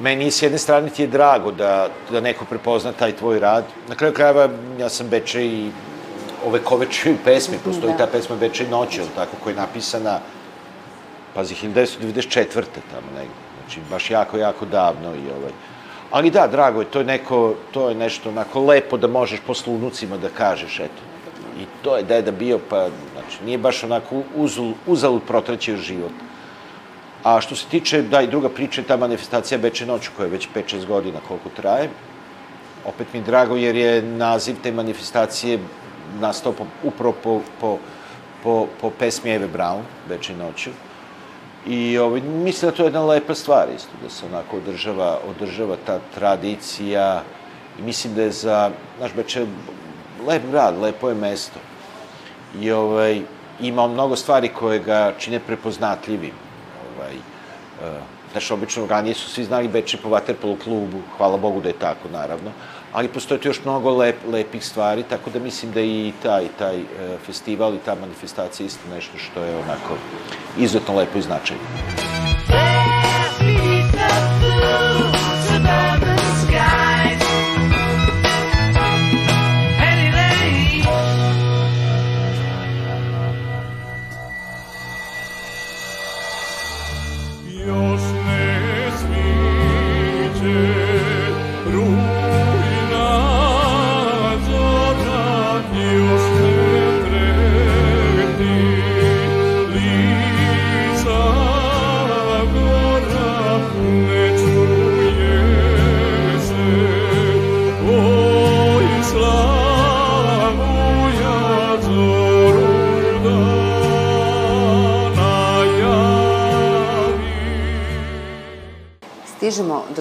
meni 0.01 0.31
s 0.31 0.41
jedne 0.41 0.57
strane 0.57 0.89
ti 0.89 1.03
je 1.03 1.07
drago 1.07 1.51
da, 1.51 1.87
da 2.11 2.19
neko 2.19 2.45
prepozna 2.45 2.91
taj 2.91 3.11
tvoj 3.11 3.39
rad. 3.39 3.63
Na 3.87 3.95
kraju 3.95 4.13
krajeva, 4.13 4.49
ja 4.79 4.89
sam 4.89 5.07
Beče 5.09 5.45
i 5.45 5.71
ove 6.45 6.59
koveče 6.59 7.15
pesme, 7.25 7.57
postoji 7.63 7.93
Da. 7.93 7.97
ta 7.97 8.07
pesma 8.07 8.35
Beče 8.35 8.63
i 8.63 8.69
noće, 8.69 9.01
jel 9.01 9.07
tako, 9.15 9.31
koja 9.43 9.51
je 9.51 9.61
napisana 9.61 10.19
pazi, 11.35 11.55
1994. 11.55 12.63
tamo 12.91 13.07
negde. 13.15 13.33
Znači, 13.59 13.79
baš 13.89 14.11
jako, 14.11 14.37
jako 14.37 14.65
davno 14.65 15.15
i 15.15 15.29
ovaj... 15.37 15.51
Ali 16.11 16.31
da, 16.31 16.47
drago 16.47 16.79
je, 16.79 16.85
to 16.85 16.99
je 16.99 17.05
neko, 17.05 17.55
to 17.71 17.89
je 17.89 17.95
nešto 17.95 18.29
onako 18.29 18.65
lepo 18.65 18.97
da 18.97 19.07
možeš 19.07 19.39
posle 19.47 19.73
unucima 19.73 20.17
da 20.17 20.29
kažeš, 20.29 20.79
eto. 20.79 21.01
I 21.59 21.65
to 21.83 21.97
je 21.97 22.03
deda 22.03 22.31
bio, 22.31 22.59
pa, 22.69 22.87
znači, 23.13 23.43
nije 23.45 23.57
baš 23.57 23.83
onako 23.83 24.21
uzul, 24.35 24.73
uzalud 24.87 25.21
protraćio 25.27 25.77
život. 25.77 26.11
A 27.23 27.41
što 27.41 27.55
se 27.55 27.65
tiče, 27.71 28.01
da, 28.01 28.21
i 28.21 28.27
druga 28.27 28.49
priča 28.49 28.81
je 28.81 28.87
ta 28.87 28.97
manifestacija 28.97 29.57
Beče 29.57 29.85
noću, 29.85 30.11
koja 30.17 30.25
je 30.25 30.31
već 30.31 30.47
5-6 30.55 30.85
godina 30.85 31.19
koliko 31.27 31.49
traje. 31.49 31.89
Opet 32.85 33.13
mi 33.13 33.19
je 33.19 33.23
drago 33.23 33.55
jer 33.55 33.75
je 33.75 34.01
naziv 34.01 34.55
te 34.63 34.71
manifestacije 34.71 35.59
nastao 36.19 36.53
po, 36.53 36.65
upravo 36.83 37.13
po, 37.23 37.41
po, 37.61 37.77
po, 38.43 38.67
po 38.81 38.89
pesmi 38.89 39.31
Eve 39.31 39.47
Brown, 39.47 39.81
Beče 40.09 40.35
noću. 40.37 40.69
I 41.67 41.97
ovaj, 41.97 42.21
mislim 42.21 42.71
da 42.71 42.77
to 42.77 42.83
je 42.83 42.87
jedna 42.87 43.05
lepa 43.05 43.35
stvar 43.35 43.67
isto, 43.75 43.89
da 44.03 44.09
se 44.09 44.25
onako 44.25 44.57
održava, 44.57 45.19
održava 45.29 45.77
ta 45.85 45.99
tradicija 46.15 47.23
i 47.79 47.81
mislim 47.81 48.15
da 48.15 48.21
je 48.21 48.31
za, 48.31 48.71
znaš, 48.97 49.13
Beče 49.13 49.39
je 49.39 49.47
lep 50.27 50.43
grad, 50.51 50.77
lepo 50.81 51.09
je 51.09 51.15
mesto. 51.15 51.59
i 52.61 52.71
ovaj, 52.71 53.21
ima 53.61 53.87
mnogo 53.87 54.15
stvari 54.15 54.49
koje 54.49 54.79
ga 54.79 55.13
čine 55.17 55.39
prepoznatljivim. 55.39 56.33
Ovaj, 56.95 57.15
uh, 57.15 58.15
Znaš, 58.35 58.51
obično 58.51 58.87
ranije 58.87 59.13
su 59.15 59.29
svi 59.29 59.43
znali 59.43 59.67
Bečej 59.67 59.99
po 60.03 60.09
Waterpolo 60.09 60.57
klubu, 60.63 60.99
hvala 61.17 61.37
Bogu 61.37 61.61
da 61.61 61.69
je 61.69 61.79
tako, 61.79 62.09
naravno, 62.11 62.51
ali 62.95 63.07
postoje 63.07 63.41
tu 63.41 63.47
još 63.47 63.63
mnogo 63.63 63.91
lep, 63.91 64.15
lepih 64.31 64.65
stvari, 64.65 65.03
tako 65.09 65.29
da 65.29 65.39
mislim 65.39 65.71
da 65.71 65.81
i 65.81 66.13
taj, 66.23 66.47
taj 66.59 66.81
uh, 66.81 66.87
festival 67.25 67.75
i 67.75 67.83
ta 67.85 67.95
manifestacija 67.95 68.67
isto 68.67 68.89
nešto 68.89 69.17
što 69.17 69.43
je 69.43 69.57
onako 69.57 69.97
izuzetno 70.57 70.95
lepo 70.95 71.17
i 71.17 71.21
značajno. 71.21 72.14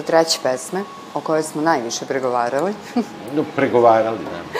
Treće 0.07 0.39
pesme, 0.43 0.83
o 1.13 1.19
kojoj 1.19 1.43
smo 1.43 1.61
najviše 1.61 2.05
pregovarali. 2.05 2.73
No, 3.35 3.43
pregovarali, 3.55 4.17
da. 4.17 4.59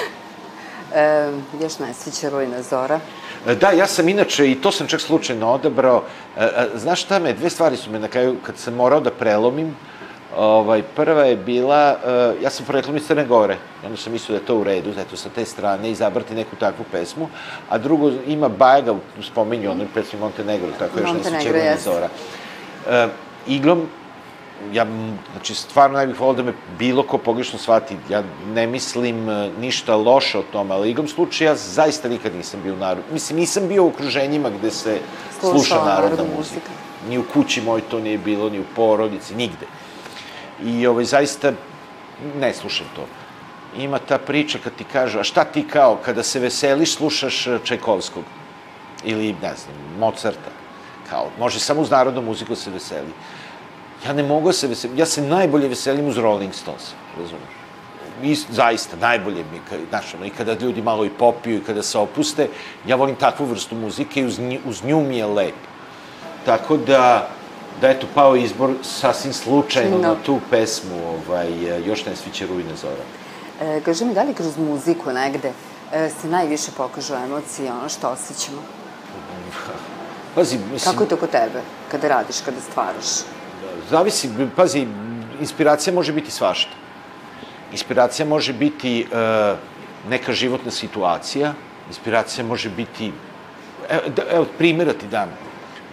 e, 1.02 1.32
još 1.62 1.80
nesviće 1.80 2.30
Rujna 2.30 2.62
Zora. 2.62 3.00
E, 3.48 3.56
Da, 3.56 3.72
ja 3.72 3.88
sam 3.88 4.10
inače, 4.10 4.52
i 4.52 4.56
to 4.62 4.72
sam 4.72 4.88
čak 4.88 5.02
slučajno 5.02 5.52
odabrao, 5.52 6.04
e, 6.38 6.44
e, 6.44 6.68
znaš 6.76 7.02
šta 7.02 7.20
me, 7.20 7.34
dve 7.34 7.50
stvari 7.50 7.78
su 7.78 7.92
me 7.92 8.00
na 8.00 8.08
kraju, 8.08 8.36
kad 8.44 8.58
sam 8.58 8.74
morao 8.74 9.00
da 9.00 9.12
prelomim, 9.12 9.76
ovaj, 10.38 10.84
prva 10.96 11.24
je 11.24 11.36
bila, 11.36 11.96
e, 12.06 12.44
ja 12.44 12.50
sam 12.50 12.66
poreklom 12.66 12.98
iz 12.98 13.08
Crne 13.08 13.26
Gore, 13.26 13.58
onda 13.86 13.98
sam 13.98 14.14
mislio 14.14 14.38
da 14.38 14.42
je 14.42 14.48
to 14.48 14.58
u 14.58 14.64
redu, 14.64 14.90
eto, 14.98 15.18
sa 15.18 15.30
te 15.30 15.46
strane, 15.46 15.92
izabrati 15.92 16.36
neku 16.36 16.56
takvu 16.56 16.86
pesmu, 16.92 17.30
a 17.70 17.78
drugo, 17.78 18.12
ima 18.28 18.50
Bajaga, 18.50 18.96
spominju 19.22 19.72
onoj 19.72 19.88
pesmi 19.94 20.20
Montenegro, 20.20 20.68
tako 20.80 21.00
još 21.00 21.08
ne 21.08 21.14
Montenegro, 21.14 21.42
se 21.42 21.48
Čegona 21.48 21.64
jeste. 21.64 21.90
Zora. 21.90 22.10
E, 22.90 23.08
iglom, 23.48 23.88
ja, 24.74 24.86
znači, 25.32 25.56
stvarno 25.56 25.98
ne 26.00 26.08
bih 26.08 26.20
volao 26.20 26.36
da 26.36 26.44
me 26.44 26.54
bilo 26.80 27.04
ko 27.04 27.18
pogrešno 27.18 27.60
shvati. 27.60 27.98
Ja 28.10 28.24
ne 28.54 28.68
mislim 28.68 29.30
e, 29.30 29.52
ništa 29.60 29.96
loše 29.96 30.40
o 30.40 30.44
tome, 30.52 30.74
ali 30.74 30.90
igrom 30.90 31.08
slučaja 31.08 31.50
ja 31.50 31.56
zaista 31.56 32.10
nikad 32.10 32.36
nisam 32.36 32.60
bio 32.64 32.74
u 32.74 32.78
narodu. 32.78 33.08
Mislim, 33.14 33.40
nisam 33.40 33.68
bio 33.68 33.84
u 33.84 33.88
okruženjima 33.88 34.50
gde 34.50 34.72
se 34.72 35.00
Slušala 35.40 35.54
sluša 35.54 35.76
narodna 35.76 36.02
narodna 36.02 36.24
muzika. 36.24 36.38
muzika. 36.38 36.72
Ni 37.10 37.18
u 37.18 37.24
kući 37.34 37.62
moj 37.62 37.82
to 37.82 38.00
nije 38.00 38.18
bilo, 38.18 38.50
ni 38.50 38.60
u 38.60 38.64
porodici, 38.76 39.36
nigde. 39.36 39.66
I 40.64 40.88
ovaj, 40.88 41.06
zaista 41.06 41.52
ne 42.40 42.54
slušam 42.54 42.88
to. 42.96 43.06
Ima 43.78 44.00
ta 44.00 44.18
priča 44.18 44.60
kad 44.64 44.76
ti 44.76 44.84
kažu, 44.84 45.20
a 45.20 45.24
šta 45.24 45.44
ti 45.44 45.68
kao, 45.68 45.98
kada 46.06 46.24
se 46.24 46.40
veseliš, 46.40 46.96
slušaš 46.96 47.48
e, 47.48 47.60
Čajkovskog 47.64 48.24
ili, 49.04 49.36
ne 49.42 49.54
znam, 49.56 49.76
Mozarta. 50.00 50.52
Kao, 51.10 51.30
može 51.40 51.60
samo 51.60 51.82
uz 51.82 51.92
narodnu 51.92 52.22
muziku 52.22 52.50
da 52.50 52.56
se 52.56 52.72
veseli. 52.72 53.12
Ja 54.06 54.14
ne 54.14 54.24
mogu 54.24 54.48
da 54.48 54.54
se 54.54 54.68
veselim, 54.68 54.98
ja 54.98 55.06
se 55.06 55.22
najbolje 55.22 55.68
veselim 55.68 56.08
uz 56.08 56.18
Rolling 56.18 56.54
Stones, 56.54 56.84
razumeš? 57.18 57.56
I 58.24 58.36
zaista, 58.52 58.98
najbolje 58.98 59.44
mi, 59.44 59.60
znaš, 59.90 60.14
ono, 60.14 60.26
i 60.26 60.30
kada 60.30 60.54
ljudi 60.54 60.82
malo 60.82 61.06
i 61.06 61.10
popiju 61.10 61.58
i 61.58 61.64
kada 61.64 61.84
se 61.84 61.98
opuste, 61.98 62.48
ja 62.86 62.96
volim 62.96 63.16
takvu 63.16 63.46
vrstu 63.46 63.76
muzike 63.76 64.22
i 64.22 64.26
uz, 64.26 64.40
nju- 64.40 64.60
uz 64.66 64.84
nju 64.84 65.02
mi 65.02 65.18
je 65.18 65.26
lep. 65.26 65.56
Tako 66.46 66.78
da, 66.78 67.30
da 67.82 67.90
eto, 67.90 68.08
pao 68.16 68.36
izbor 68.36 68.74
sasvim 68.84 69.34
slučajno 69.34 69.98
No. 69.98 70.04
na 70.04 70.16
tu 70.16 70.40
pesmu, 70.50 70.96
ovaj, 71.10 71.48
još 71.80 72.06
ne 72.06 72.16
sviće 72.16 72.48
rujne 72.48 72.76
zora. 72.76 73.04
E, 73.62 73.82
kaži 73.82 74.06
mi, 74.06 74.14
da 74.14 74.24
li 74.24 74.34
kroz 74.34 74.58
muziku 74.58 75.12
negde 75.12 75.52
e, 75.94 76.10
se 76.12 76.28
najviše 76.28 76.72
pokažu 76.78 77.14
emocije, 77.16 77.72
ono 77.72 77.90
što 77.90 78.10
osjećamo? 78.10 78.62
Pazi, 80.36 80.58
mislim, 80.74 80.92
Kako 80.92 81.04
je 81.04 81.10
to 81.10 81.18
kod 81.18 81.30
tebe, 81.30 81.62
kada 81.92 82.08
radiš, 82.08 82.36
kada 82.46 82.62
stvaraš? 82.62 83.35
Zavisi, 83.90 84.30
pazi, 84.56 84.88
inspiracija 85.40 85.94
može 85.94 86.14
biti 86.14 86.32
svašta. 86.32 86.72
Inspiracija 87.72 88.26
može 88.26 88.54
biti 88.54 89.02
e, 89.02 89.56
neka 90.10 90.34
životna 90.34 90.72
situacija, 90.72 91.54
inspiracija 91.88 92.46
može 92.46 92.70
biti... 92.70 93.12
Evo, 93.90 94.02
evo 94.32 94.46
primjera 94.58 94.94
ti 94.94 95.08
dam. 95.08 95.30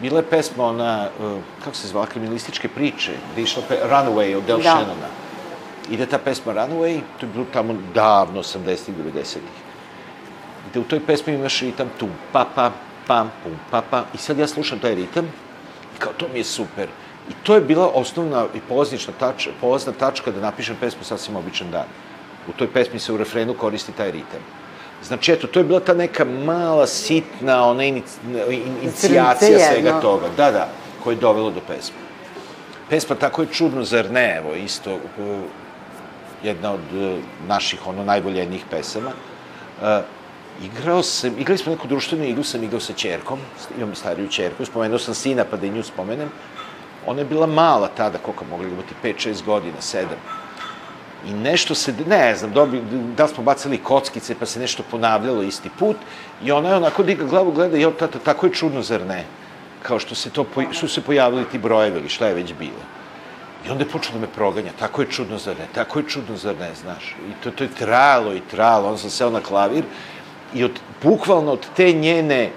Bila 0.00 0.18
je 0.18 0.30
pesma 0.30 0.64
ona, 0.64 1.08
e, 1.20 1.40
kako 1.64 1.76
se 1.76 1.88
zvala, 1.88 2.06
kriminalističke 2.06 2.68
priče, 2.68 3.12
gde 3.32 3.40
je 3.40 3.44
išla 3.44 3.62
pe, 3.68 3.78
Runaway 3.90 4.36
od 4.36 4.44
Del 4.44 4.58
Da. 4.58 4.70
Shannona. 4.70 5.10
Ide 5.90 6.06
ta 6.06 6.18
pesma 6.18 6.52
Runaway, 6.52 7.00
to 7.20 7.26
je 7.26 7.32
bilo 7.32 7.46
tamo 7.52 7.74
davno, 7.94 8.42
80-ih, 8.42 8.94
90-ih 8.96 9.62
gde 10.72 10.80
u 10.80 10.84
toj 10.84 11.00
pesmi 11.06 11.34
imaš 11.34 11.60
ritam 11.60 11.90
tum, 11.98 12.10
pa, 12.32 12.46
pa, 12.54 12.70
pam, 13.06 13.30
pum, 13.42 13.52
pa, 13.70 13.82
pa, 13.90 14.04
i 14.14 14.18
sad 14.18 14.38
ja 14.38 14.46
slušam 14.46 14.78
taj 14.78 14.94
ritam 14.94 15.24
i 15.96 15.98
kao, 15.98 16.12
to 16.12 16.28
mi 16.32 16.38
je 16.38 16.44
super. 16.44 16.88
I 17.30 17.32
to 17.42 17.54
je 17.54 17.60
bila 17.60 17.90
osnovna 17.94 18.46
i 18.54 18.60
polaznična 18.68 19.12
tač, 19.18 19.48
polazna 19.60 19.92
tačka 19.92 20.30
da 20.30 20.40
napišem 20.40 20.76
pesmu 20.80 21.04
sasvim 21.04 21.36
običan 21.36 21.70
dan. 21.70 21.86
U 22.48 22.52
toj 22.52 22.72
pesmi 22.72 22.98
se 22.98 23.12
u 23.12 23.16
refrenu 23.16 23.54
koristi 23.54 23.92
taj 23.92 24.10
ritam. 24.10 24.40
Znači, 25.04 25.32
eto, 25.32 25.46
to 25.46 25.60
je 25.60 25.64
bila 25.64 25.80
ta 25.80 25.94
neka 25.94 26.24
mala, 26.24 26.86
sitna, 26.86 27.64
ona 27.66 27.84
inic, 27.84 28.18
in, 28.50 28.62
inicijacija 28.82 29.58
svega 29.72 30.00
toga. 30.00 30.26
Da, 30.36 30.50
da, 30.50 30.68
koje 31.04 31.14
je 31.14 31.20
dovelo 31.20 31.50
do 31.50 31.60
pesme. 31.68 31.96
Pesma 32.90 33.16
Tako 33.16 33.42
je 33.42 33.48
čudno, 33.52 33.84
zar 33.84 34.10
ne? 34.10 34.36
Evo, 34.36 34.54
isto, 34.54 34.98
jedna 36.42 36.72
od 36.72 36.80
uh, 36.94 37.18
naših, 37.48 37.86
ono, 37.86 38.04
najvoljenijih 38.04 38.64
pesama. 38.70 39.10
Uh, 39.82 39.86
igrao 40.64 41.02
sam, 41.02 41.38
igrali 41.38 41.58
smo 41.58 41.72
neku 41.72 41.88
društvenu 41.88 42.24
igru, 42.24 42.42
sam 42.44 42.64
igrao 42.64 42.80
sa 42.80 42.92
čerkom, 42.92 43.38
imam 43.78 43.94
stariju 43.94 44.28
čerku, 44.28 44.64
spomenuo 44.64 44.98
sam 44.98 45.14
sina, 45.14 45.44
pa 45.50 45.56
da 45.56 45.66
i 45.66 45.70
nju 45.70 45.82
spomenem. 45.82 46.28
Ona 47.06 47.18
je 47.18 47.24
bila 47.24 47.46
mala 47.46 47.88
tada, 47.88 48.18
koliko 48.18 48.44
mogla 48.44 48.68
imati, 48.68 48.94
5-6 49.02 49.44
godina, 49.44 49.76
7. 49.80 50.06
I 51.26 51.32
nešto 51.32 51.74
se, 51.74 51.94
ne 52.06 52.36
znam, 52.36 52.52
dobi, 52.52 52.82
da 53.16 53.28
smo 53.28 53.44
bacali 53.44 53.78
kockice, 53.78 54.34
pa 54.34 54.46
se 54.46 54.60
nešto 54.60 54.82
ponavljalo 54.90 55.42
isti 55.42 55.70
put, 55.78 55.96
i 56.44 56.52
ona 56.52 56.68
je 56.68 56.76
onako 56.76 57.02
diga 57.02 57.24
glavu, 57.24 57.52
gleda, 57.52 57.76
jo, 57.76 57.90
tata, 57.90 58.18
tako 58.18 58.46
je 58.46 58.52
čudno, 58.52 58.82
zar 58.82 59.06
ne? 59.06 59.24
Kao 59.82 59.98
što 59.98 60.14
se 60.14 60.30
to, 60.30 60.46
su 60.72 60.88
se 60.88 61.00
pojavili 61.00 61.44
ti 61.52 61.58
brojevi, 61.58 61.98
ili 61.98 62.08
šta 62.08 62.26
je 62.26 62.34
već 62.34 62.54
bilo. 62.58 62.82
I 63.66 63.70
onda 63.70 63.84
je 63.84 63.90
počeo 63.90 64.12
da 64.12 64.18
me 64.18 64.26
proganja, 64.26 64.72
tako 64.78 65.02
je 65.02 65.10
čudno, 65.10 65.38
zar 65.38 65.54
ne, 65.58 65.66
tako 65.74 65.98
je 65.98 66.08
čudno, 66.08 66.36
zar 66.36 66.54
ne, 66.60 66.70
znaš. 66.74 67.14
I 67.30 67.42
to, 67.42 67.50
to 67.50 67.64
je 67.64 67.70
trajalo 67.78 68.34
i 68.34 68.42
trajalo, 68.50 68.88
onda 68.88 68.98
sam 68.98 69.10
seo 69.10 69.30
na 69.30 69.40
klavir 69.40 69.84
i 70.54 70.64
od, 70.64 70.80
bukvalno 71.02 71.52
od 71.52 71.66
te 71.76 71.92
njene 71.92 72.42
e, 72.42 72.50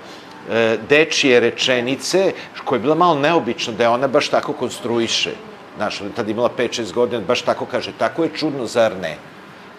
dečije 0.90 1.40
rečenice, 1.40 2.34
koja 2.64 2.78
je 2.78 2.82
bila 2.82 2.96
malo 2.96 3.20
neobično, 3.20 3.74
da 3.74 3.84
je 3.84 3.90
ona 3.90 4.08
baš 4.08 4.30
tako 4.30 4.54
konstruiše, 4.54 5.32
znaš, 5.78 6.02
ona 6.02 6.10
je 6.10 6.16
tada 6.16 6.32
imala 6.32 6.50
5-6 6.58 6.94
godina, 6.94 7.22
baš 7.22 7.42
tako 7.42 7.66
kaže, 7.66 7.92
tako 7.98 8.24
je 8.24 8.30
čudno, 8.36 8.66
zar 8.66 8.96
ne? 9.02 9.18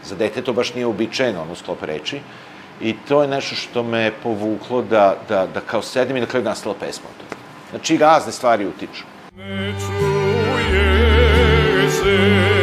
Za 0.05 0.15
dete 0.15 0.43
to 0.43 0.53
baš 0.53 0.75
nije 0.75 0.87
uobičajeno, 0.87 1.43
ono 1.43 1.55
sklop 1.55 1.83
reči. 1.83 2.21
I 2.81 2.95
to 3.09 3.23
je 3.23 3.29
nešto 3.29 3.55
što 3.55 3.83
me 3.83 4.13
povuklo 4.23 4.83
da, 4.83 5.17
da, 5.29 5.47
da 5.47 5.61
kao 5.61 5.83
sedim 5.83 6.17
i 6.17 6.21
na 6.21 6.27
kraju 6.27 6.45
nastala 6.45 6.75
pesma 6.81 7.09
o 7.09 7.19
tome. 7.19 7.41
Znači, 7.71 7.97
razne 7.99 8.33
stvari 8.33 8.67
utiču. 8.67 9.05
Ne 9.37 9.73
čuje 9.81 11.07
se 11.91 12.56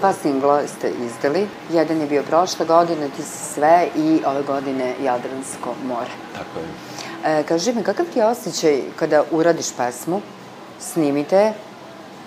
Dva 0.00 0.12
singla 0.12 0.62
ste 0.66 0.90
izdali. 1.06 1.46
Jedan 1.72 2.00
je 2.00 2.06
bio 2.06 2.22
prošle 2.22 2.66
godine, 2.66 3.08
Ti 3.16 3.22
si 3.22 3.54
sve 3.54 3.88
i 3.96 4.20
ove 4.26 4.42
godine 4.42 4.94
Jadransko 5.04 5.74
more. 5.84 6.10
Tako 6.32 6.58
je. 6.58 7.38
E, 7.40 7.42
kaži 7.42 7.72
mi, 7.72 7.82
kakav 7.82 8.06
ti 8.12 8.18
je 8.18 8.26
osjećaj 8.26 8.80
kada 8.96 9.24
uradiš 9.30 9.66
pesmu, 9.76 10.20
snimite 10.80 11.36
je 11.36 11.52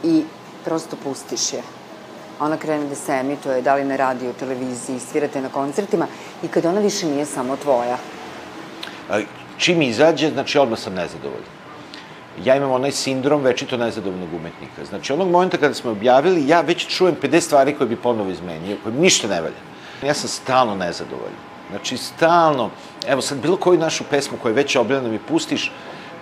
i 0.04 0.24
prosto 0.66 0.96
pustiš 1.04 1.54
je? 1.54 1.62
Ona 2.40 2.58
krene 2.58 2.86
da 2.86 2.96
se 2.96 3.12
emituje, 3.12 3.62
da 3.62 3.76
li 3.76 3.84
na 3.84 3.96
radiju, 3.96 4.34
televiziji, 4.34 5.00
svirate 5.00 5.42
na 5.42 5.50
koncertima 5.50 6.08
i 6.44 6.48
kada 6.48 6.70
ona 6.70 6.80
više 6.80 7.06
nije 7.06 7.26
samo 7.26 7.58
tvoja. 7.58 7.98
A, 9.10 9.20
Čim 9.58 9.82
izađe, 9.82 10.30
znači 10.30 10.60
odmah 10.60 10.80
sam 10.80 10.94
nezadovoljan. 10.94 11.63
Ja 12.46 12.56
imam 12.56 12.72
onaj 12.72 12.92
sindrom 12.92 13.42
večito 13.42 13.78
nezadovoljnog 13.78 14.34
umetnika. 14.34 14.86
Znači, 14.86 15.14
onog 15.14 15.30
momenta 15.30 15.58
kada 15.58 15.74
smo 15.74 15.92
objavili, 15.92 16.48
ja 16.48 16.62
već 16.62 16.88
čujem 16.88 17.16
50 17.22 17.42
stvari 17.42 17.76
koje 17.78 17.88
bi 17.88 17.96
ponovo 17.96 18.30
izmenio, 18.30 18.78
koje 18.84 18.96
ništa 18.96 19.28
ne 19.28 19.42
valja. 19.42 19.62
Ja 20.04 20.14
sam 20.14 20.30
stalno 20.30 20.76
nezadovoljan. 20.76 21.54
Znači, 21.70 21.98
stalno, 21.98 22.70
evo 23.08 23.22
sad, 23.22 23.38
bilo 23.38 23.58
koju 23.58 23.80
našu 23.80 24.04
pesmu 24.10 24.38
koja 24.42 24.50
je 24.50 24.56
već 24.56 24.76
objavljena 24.76 25.14
mi 25.14 25.20
pustiš, 25.20 25.72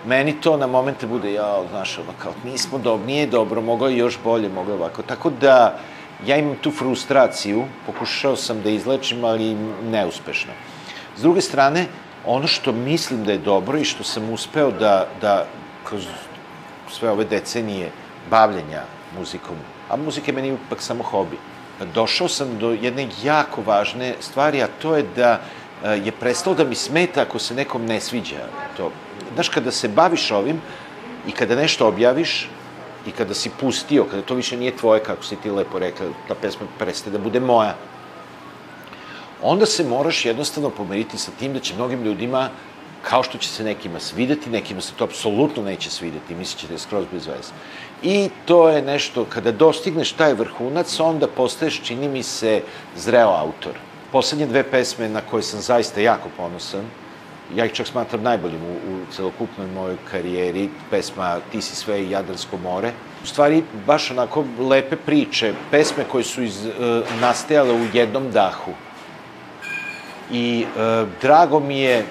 meni 0.06 0.42
to 0.42 0.58
na 0.58 0.68
momente 0.68 1.08
bude, 1.08 1.34
ja, 1.34 1.64
znaš, 1.70 1.98
ono, 1.98 2.14
kao, 2.24 2.34
nismo 2.44 2.78
dobro, 2.78 3.06
nije 3.06 3.28
dobro, 3.28 3.62
moglo 3.62 3.88
je 3.88 3.98
još 3.98 4.20
bolje, 4.24 4.50
moglo 4.50 4.74
je 4.74 4.80
ovako. 4.80 5.02
Tako 5.02 5.30
da, 5.30 5.80
ja 6.26 6.38
imam 6.38 6.56
tu 6.56 6.72
frustraciju, 6.72 7.66
pokušao 7.86 8.36
sam 8.36 8.62
da 8.62 8.70
izlečim, 8.70 9.26
ali 9.26 9.56
neuspešno. 9.84 10.52
S 11.18 11.22
druge 11.22 11.42
strane, 11.42 11.86
ono 12.26 12.48
što 12.48 12.72
mislim 12.72 13.24
da 13.24 13.32
je 13.32 13.38
dobro 13.38 13.78
i 13.78 13.86
što 13.86 14.04
sam 14.04 14.30
uspeo 14.30 14.72
da, 14.72 15.08
da 15.22 15.46
kroz 15.84 16.08
sve 16.92 17.10
ove 17.10 17.26
decenije 17.26 17.92
bavljenja 18.30 18.84
muzikom, 19.18 19.56
a 19.90 19.96
muzika 19.96 20.32
je 20.32 20.36
meni 20.36 20.54
ipak 20.54 20.82
samo 20.82 21.04
hobi, 21.04 21.38
došao 21.94 22.28
sam 22.28 22.58
do 22.60 22.72
jedne 22.72 23.08
jako 23.24 23.62
važne 23.62 24.16
stvari, 24.20 24.62
a 24.62 24.68
to 24.82 24.96
je 24.96 25.04
da 25.16 25.40
e, 25.84 25.98
je 26.06 26.12
prestalo 26.12 26.56
da 26.56 26.64
mi 26.64 26.76
smeta 26.76 27.22
ako 27.22 27.40
se 27.40 27.56
nekom 27.56 27.86
ne 27.86 28.00
sviđa 28.00 28.48
to. 28.78 28.92
Znaš, 29.34 29.50
kada 29.50 29.72
se 29.72 29.88
baviš 29.88 30.32
ovim 30.32 30.62
i 31.28 31.32
kada 31.32 31.56
nešto 31.56 31.88
objaviš, 31.88 32.50
i 33.08 33.12
kada 33.12 33.34
si 33.34 33.50
pustio, 33.60 34.06
kada 34.06 34.22
to 34.22 34.36
više 34.36 34.58
nije 34.58 34.78
tvoje, 34.78 35.04
kako 35.04 35.24
si 35.24 35.36
ti 35.36 35.52
lepo 35.52 35.80
rekla, 35.80 36.08
ta 36.28 36.36
pesma 36.36 36.68
prestaje 36.80 37.12
da 37.12 37.20
bude 37.20 37.40
moja, 37.40 37.76
onda 39.42 39.66
se 39.66 39.84
moraš 39.84 40.26
jednostavno 40.26 40.70
pomeriti 40.70 41.18
sa 41.18 41.32
tim 41.40 41.54
da 41.54 41.60
će 41.60 41.76
mnogim 41.76 42.04
ljudima, 42.04 42.50
kao 43.02 43.24
što 43.24 43.38
će 43.38 43.50
se 43.50 43.64
nekima 43.64 44.00
svideti, 44.00 44.50
nekima 44.50 44.82
se 44.82 44.94
to 44.94 45.04
apsolutno 45.04 45.64
neće 45.64 45.90
svideti, 45.90 46.36
misliće 46.36 46.68
da 46.68 46.74
je 46.74 46.80
skroz 46.80 47.06
bez 47.12 47.28
veze. 47.28 47.54
I 48.04 48.30
to 48.46 48.70
je 48.70 48.82
nešto, 48.82 49.26
kada 49.26 49.52
dostigneš 49.52 50.12
taj 50.12 50.34
vrhunac, 50.34 51.00
onda 51.00 51.28
postaješ, 51.28 51.82
čini 51.84 52.10
mi 52.10 52.24
se, 52.24 52.62
zreo 52.96 53.30
autor. 53.30 53.74
Poslednje 54.12 54.46
dve 54.46 54.64
pesme 54.64 55.10
na 55.10 55.22
koje 55.22 55.44
sam 55.44 55.60
zaista 55.62 56.02
jako 56.02 56.30
ponosan, 56.38 56.86
ja 57.56 57.66
ih 57.66 57.74
čak 57.74 57.88
smatram 57.88 58.24
najboljim 58.24 58.62
u, 58.64 58.94
u 58.94 59.00
celokupnoj 59.12 59.68
mojoj 59.68 59.98
karijeri, 60.12 60.70
pesma 60.90 61.40
Ti 61.52 61.62
si 61.62 61.76
sve 61.76 62.02
i 62.02 62.10
Jadransko 62.10 62.58
more. 62.58 62.92
U 63.24 63.28
stvari, 63.28 63.64
baš 63.88 64.12
onako 64.12 64.46
lepe 64.60 64.96
priče, 64.96 65.54
pesme 65.72 66.04
koje 66.12 66.24
su 66.24 66.44
iz, 66.44 66.66
e, 66.66 66.72
nastajale 67.22 67.74
u 67.74 67.86
jednom 67.94 68.32
dahu. 68.32 68.72
I 70.32 70.66
e, 70.66 71.06
drago 71.22 71.60
mi 71.60 71.80
je, 71.80 72.06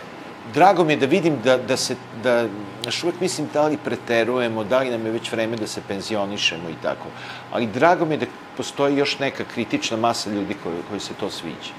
drago 0.54 0.84
mi 0.84 0.92
je 0.92 0.96
da 0.96 1.06
vidim 1.06 1.38
da, 1.44 1.56
da 1.56 1.76
se, 1.76 1.96
da, 2.22 2.46
znaš, 2.82 3.04
uvek 3.04 3.20
mislim 3.20 3.48
da 3.52 3.66
li 3.66 3.76
preterujemo, 3.76 4.64
da 4.64 4.78
li 4.78 4.90
nam 4.90 5.06
je 5.06 5.12
već 5.12 5.32
vreme 5.32 5.56
da 5.56 5.66
se 5.66 5.80
penzionišemo 5.88 6.68
i 6.68 6.74
tako. 6.82 7.06
Ali 7.52 7.66
drago 7.66 8.04
mi 8.04 8.14
je 8.14 8.18
da 8.18 8.26
postoji 8.56 8.96
još 8.96 9.18
neka 9.18 9.44
kritična 9.54 9.96
masa 9.96 10.30
ljudi 10.30 10.56
koji, 10.62 10.76
koji 10.88 11.00
se 11.00 11.14
to 11.20 11.30
sviđa. 11.30 11.74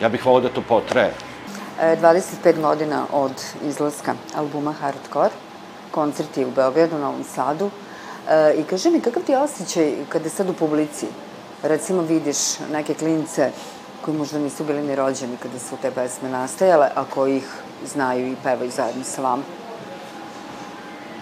Ja 0.00 0.08
bih 0.08 0.26
volao 0.26 0.40
da 0.40 0.48
to 0.48 0.62
potraje. 0.68 1.12
E, 1.80 1.96
25 2.02 2.60
godina 2.60 3.06
od 3.12 3.32
izlaska 3.64 4.14
albuma 4.34 4.72
Hardcore, 4.72 5.30
koncerti 5.90 6.44
u 6.44 6.50
Beogradu, 6.50 6.98
Novom 6.98 7.24
Sadu. 7.24 7.70
E, 8.28 8.54
I 8.60 8.64
kaži 8.64 8.90
mi, 8.90 9.00
kakav 9.00 9.22
ti 9.22 9.32
je 9.32 9.38
osjećaj 9.38 9.94
kada 10.08 10.28
sad 10.28 10.50
u 10.50 10.52
publici, 10.52 11.06
recimo 11.62 12.02
vidiš 12.02 12.36
neke 12.72 12.94
klince 12.94 13.50
koji 14.04 14.16
možda 14.16 14.38
nisu 14.38 14.64
bili 14.64 14.82
ni 14.82 14.96
rođeni 14.96 15.36
kada 15.42 15.58
su 15.58 15.76
te 15.82 15.90
pesme 15.90 16.28
nastajale, 16.28 16.88
a 16.94 17.04
koji 17.04 17.36
ih 17.36 17.48
znaju 17.86 18.32
i 18.32 18.36
pevaju 18.42 18.70
zajedno 18.70 19.04
sa 19.04 19.22
vama? 19.22 19.42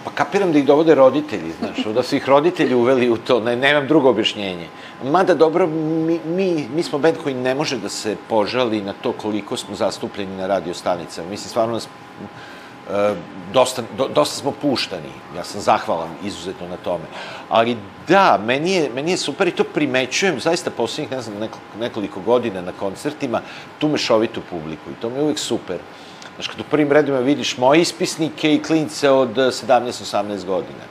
Pa 0.03 0.11
kapiram 0.11 0.51
da 0.51 0.59
ih 0.59 0.65
dovode 0.65 0.95
roditelji, 0.95 1.51
znaš, 1.59 1.85
da 1.85 2.03
su 2.03 2.15
ih 2.15 2.29
roditelji 2.29 2.75
uveli 2.75 3.09
u 3.09 3.17
to, 3.17 3.39
ne, 3.39 3.55
nemam 3.55 3.87
drugo 3.87 4.09
objašnjenje. 4.09 4.67
Mada 5.03 5.33
dobro, 5.33 5.67
mi, 5.67 6.19
mi, 6.25 6.67
mi 6.75 6.83
smo 6.83 6.99
band 6.99 7.17
koji 7.23 7.35
ne 7.35 7.55
može 7.55 7.77
da 7.77 7.89
se 7.89 8.15
požali 8.29 8.81
na 8.81 8.93
to 9.01 9.11
koliko 9.11 9.57
smo 9.57 9.75
zastupljeni 9.75 10.37
na 10.37 10.47
radio 10.47 10.73
stanicama. 10.73 11.29
Mislim, 11.29 11.49
stvarno 11.49 11.73
nas, 11.73 11.87
dosta, 13.53 13.83
do, 13.97 14.07
dosta 14.07 14.35
smo 14.35 14.51
puštani. 14.51 15.11
Ja 15.35 15.43
sam 15.43 15.61
zahvalan 15.61 16.09
izuzetno 16.23 16.67
na 16.67 16.77
tome. 16.77 17.05
Ali 17.49 17.77
da, 18.07 18.39
meni 18.45 18.71
je, 18.71 18.89
meni 18.95 19.11
je 19.11 19.17
super 19.17 19.47
i 19.47 19.51
to 19.51 19.63
primećujem 19.63 20.39
zaista 20.39 20.71
poslednjih, 20.71 21.11
ne 21.11 21.21
znam, 21.21 21.39
nekoliko, 21.39 21.77
nekoliko 21.79 22.19
godina 22.19 22.61
na 22.61 22.71
koncertima, 22.71 23.41
tu 23.79 23.87
mešovitu 23.87 24.41
publiku 24.49 24.89
i 24.91 25.01
to 25.01 25.09
mi 25.09 25.15
je 25.15 25.23
uvek 25.23 25.39
super. 25.39 25.77
Znaš, 26.35 26.47
kad 26.47 26.59
u 26.59 26.63
prvim 26.71 26.91
redima 26.91 27.19
vidiš 27.19 27.57
moje 27.57 27.81
ispisnike 27.81 28.53
i 28.55 28.63
klince 28.63 29.09
od 29.09 29.35
17-18 29.35 30.45
godina. 30.45 30.85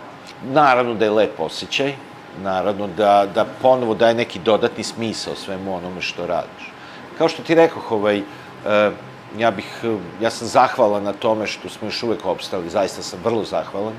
Naravno 0.53 0.95
da 0.95 1.05
je 1.05 1.11
lep 1.11 1.41
osjećaj, 1.41 1.95
naravno 2.43 2.87
da, 2.87 3.27
da 3.35 3.47
ponovo 3.63 3.95
daje 3.95 4.15
neki 4.15 4.39
dodatni 4.39 4.85
smisao 4.85 5.35
svemu 5.35 5.77
onome 5.77 6.01
što 6.01 6.27
radiš. 6.27 6.73
Kao 7.19 7.29
što 7.29 7.43
ti 7.43 7.55
rekoh, 7.55 7.93
ovaj, 7.93 8.19
e, 8.19 8.91
ja 9.37 9.51
bih, 9.51 9.85
ja 10.21 10.31
sam 10.31 10.49
zahvalan 10.49 11.03
na 11.03 11.13
tome 11.13 11.47
što 11.47 11.69
smo 11.69 11.89
još 11.89 12.03
uvek 12.03 12.27
opstali, 12.27 12.71
zaista 12.71 13.03
sam 13.03 13.21
vrlo 13.25 13.45
zahvalan 13.45 13.95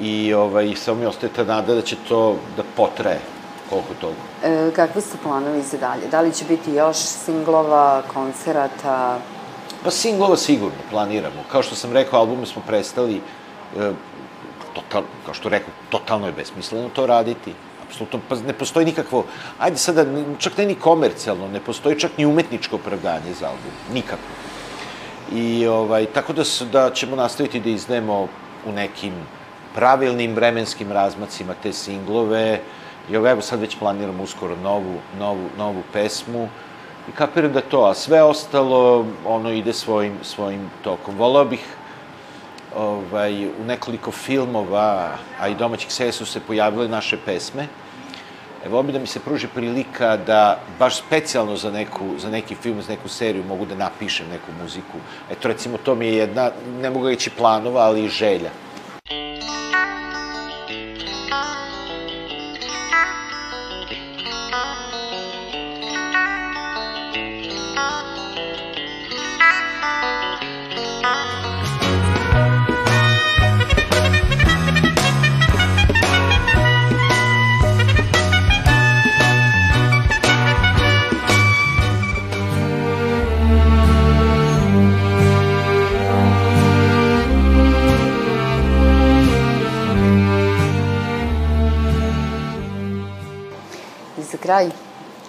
i 0.00 0.34
ovaj, 0.34 0.74
samo 0.76 1.00
mi 1.00 1.06
ostaje 1.06 1.32
ta 1.32 1.44
nada 1.44 1.74
da 1.74 1.82
će 1.82 1.96
to 2.08 2.36
da 2.56 2.62
potraje 2.76 3.20
koliko 3.70 3.94
toga. 4.00 4.14
E, 4.44 4.70
kakvi 4.76 5.02
su 5.02 5.18
planovi 5.22 5.62
za 5.62 5.78
dalje? 5.78 6.08
Da 6.10 6.20
li 6.20 6.32
će 6.32 6.44
biti 6.44 6.72
još 6.72 6.96
singlova, 6.96 8.02
koncerata? 8.14 9.18
Pa 9.84 9.90
singlova 9.90 10.36
sigurno 10.36 10.78
planiramo. 10.90 11.44
Kao 11.52 11.62
što 11.62 11.74
sam 11.74 11.92
rekao, 11.92 12.20
albume 12.20 12.46
smo 12.46 12.62
prestali, 12.66 13.16
e, 13.16 13.90
total, 14.74 15.02
kao 15.24 15.34
što 15.34 15.48
rekao, 15.48 15.70
totalno 15.90 16.26
je 16.26 16.32
besmisleno 16.32 16.88
to 16.88 17.06
raditi. 17.06 17.54
Apsolutno, 17.90 18.20
pa 18.28 18.36
ne 18.46 18.52
postoji 18.52 18.86
nikakvo, 18.86 19.24
ajde 19.58 19.76
sada, 19.76 20.04
čak 20.38 20.58
ne 20.58 20.66
ni 20.66 20.74
komercijalno, 20.74 21.48
ne 21.48 21.60
postoji 21.60 21.98
čak 21.98 22.18
ni 22.18 22.26
umetničko 22.26 22.76
opravdanje 22.76 23.34
za 23.40 23.46
album. 23.46 23.72
Nikako. 23.94 24.30
I 25.32 25.66
ovaj, 25.66 26.06
tako 26.06 26.32
da, 26.32 26.42
da 26.72 26.90
ćemo 26.94 27.16
nastaviti 27.16 27.60
da 27.60 27.70
izdajemo 27.70 28.28
u 28.66 28.72
nekim 28.72 29.12
pravilnim 29.74 30.34
vremenskim 30.34 30.92
razmacima 30.92 31.54
te 31.62 31.72
singlove. 31.72 32.60
I 33.10 33.14
evo 33.14 33.42
sad 33.42 33.60
već 33.60 33.76
planiramo 33.78 34.22
uskoro 34.22 34.56
novu, 34.56 34.98
novu, 35.18 35.48
novu 35.58 35.82
pesmu. 35.92 36.48
I 37.08 37.12
kapiram 37.12 37.52
da 37.52 37.60
to, 37.60 37.84
a 37.84 37.94
sve 37.94 38.22
ostalo, 38.22 39.06
ono, 39.26 39.50
ide 39.50 39.72
svojim, 39.72 40.14
svojim 40.22 40.70
tokom. 40.84 41.16
Volao 41.18 41.44
bih, 41.44 41.64
ovaj, 42.76 43.46
u 43.46 43.64
nekoliko 43.66 44.10
filmova, 44.10 45.18
a 45.40 45.48
i 45.48 45.54
domaćih 45.54 45.92
serija 45.92 46.12
su 46.12 46.26
se 46.26 46.40
pojavile 46.40 46.88
naše 46.88 47.16
pesme. 47.24 47.66
Evo 48.66 48.82
bi 48.82 48.92
da 48.92 48.98
mi 48.98 49.06
se 49.06 49.20
pruži 49.20 49.46
prilika 49.54 50.16
da 50.16 50.60
baš 50.78 50.98
specijalno 50.98 51.56
za, 51.56 51.70
neku, 51.70 52.04
za 52.18 52.30
neki 52.30 52.54
film, 52.54 52.82
za 52.82 52.92
neku 52.92 53.08
seriju 53.08 53.44
mogu 53.44 53.66
da 53.66 53.74
napišem 53.74 54.26
neku 54.28 54.52
muziku. 54.62 54.98
Eto, 55.30 55.48
recimo, 55.48 55.78
to 55.78 55.94
mi 55.94 56.06
je 56.06 56.16
jedna, 56.16 56.50
ne 56.80 56.90
mogu 56.90 57.08
reći 57.08 57.30
planova, 57.30 57.80
ali 57.80 58.04
i 58.04 58.08
želja. 58.08 58.50
I 94.18 94.22
za 94.22 94.38
kraj, 94.38 94.70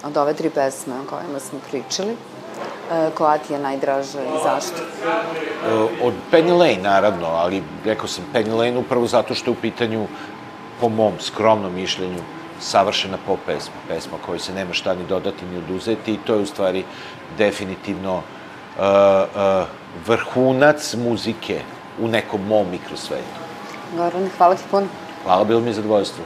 od 0.04 0.18
ove 0.18 0.34
tri 0.34 0.50
pesme 0.50 0.94
o 0.94 1.10
kojima 1.10 1.40
smo 1.40 1.60
pričali, 1.72 2.12
e, 2.12 3.10
koja 3.18 3.38
ti 3.38 3.54
je 3.54 3.60
najdraža 3.60 4.22
i 4.22 4.44
zašto? 4.44 4.82
E, 5.68 6.04
Od 6.04 6.14
Penny 6.32 6.58
Lane, 6.58 6.82
naravno, 6.82 7.28
ali 7.28 7.64
rekao 7.86 8.08
sam 8.08 8.24
Penny 8.34 8.58
Lane 8.58 8.78
upravo 8.78 9.08
zato 9.08 9.36
što 9.36 9.52
je 9.52 9.58
u 9.58 9.62
pitanju, 9.62 10.08
po 10.82 10.90
mom 10.90 11.14
skromnom 11.20 11.74
mišljenju, 11.74 12.20
savršena 12.60 13.18
pop 13.28 13.40
pesma. 13.46 13.76
Pesma 13.88 14.18
kojoj 14.26 14.40
se 14.40 14.54
nema 14.54 14.74
šta 14.74 14.94
ni 14.94 15.06
dodati 15.10 15.46
ni 15.46 15.58
oduzeti 15.58 16.14
i 16.14 16.18
to 16.18 16.34
je 16.34 16.42
u 16.42 16.46
stvari 16.46 16.84
definitivno 17.38 18.16
uh, 18.16 18.84
vrhunac 20.08 20.94
muzike 20.94 21.62
u 22.00 22.08
nekom 22.08 22.42
mom 22.48 22.70
mikrosvetu. 22.72 23.42
Goran, 23.98 24.30
hvala 24.38 24.56
ti 24.56 24.64
puno. 24.72 24.88
Hvala, 25.24 25.44
bilo 25.44 25.60
mi 25.60 25.70
je 25.70 25.74
zadovoljstvo. 25.74 26.24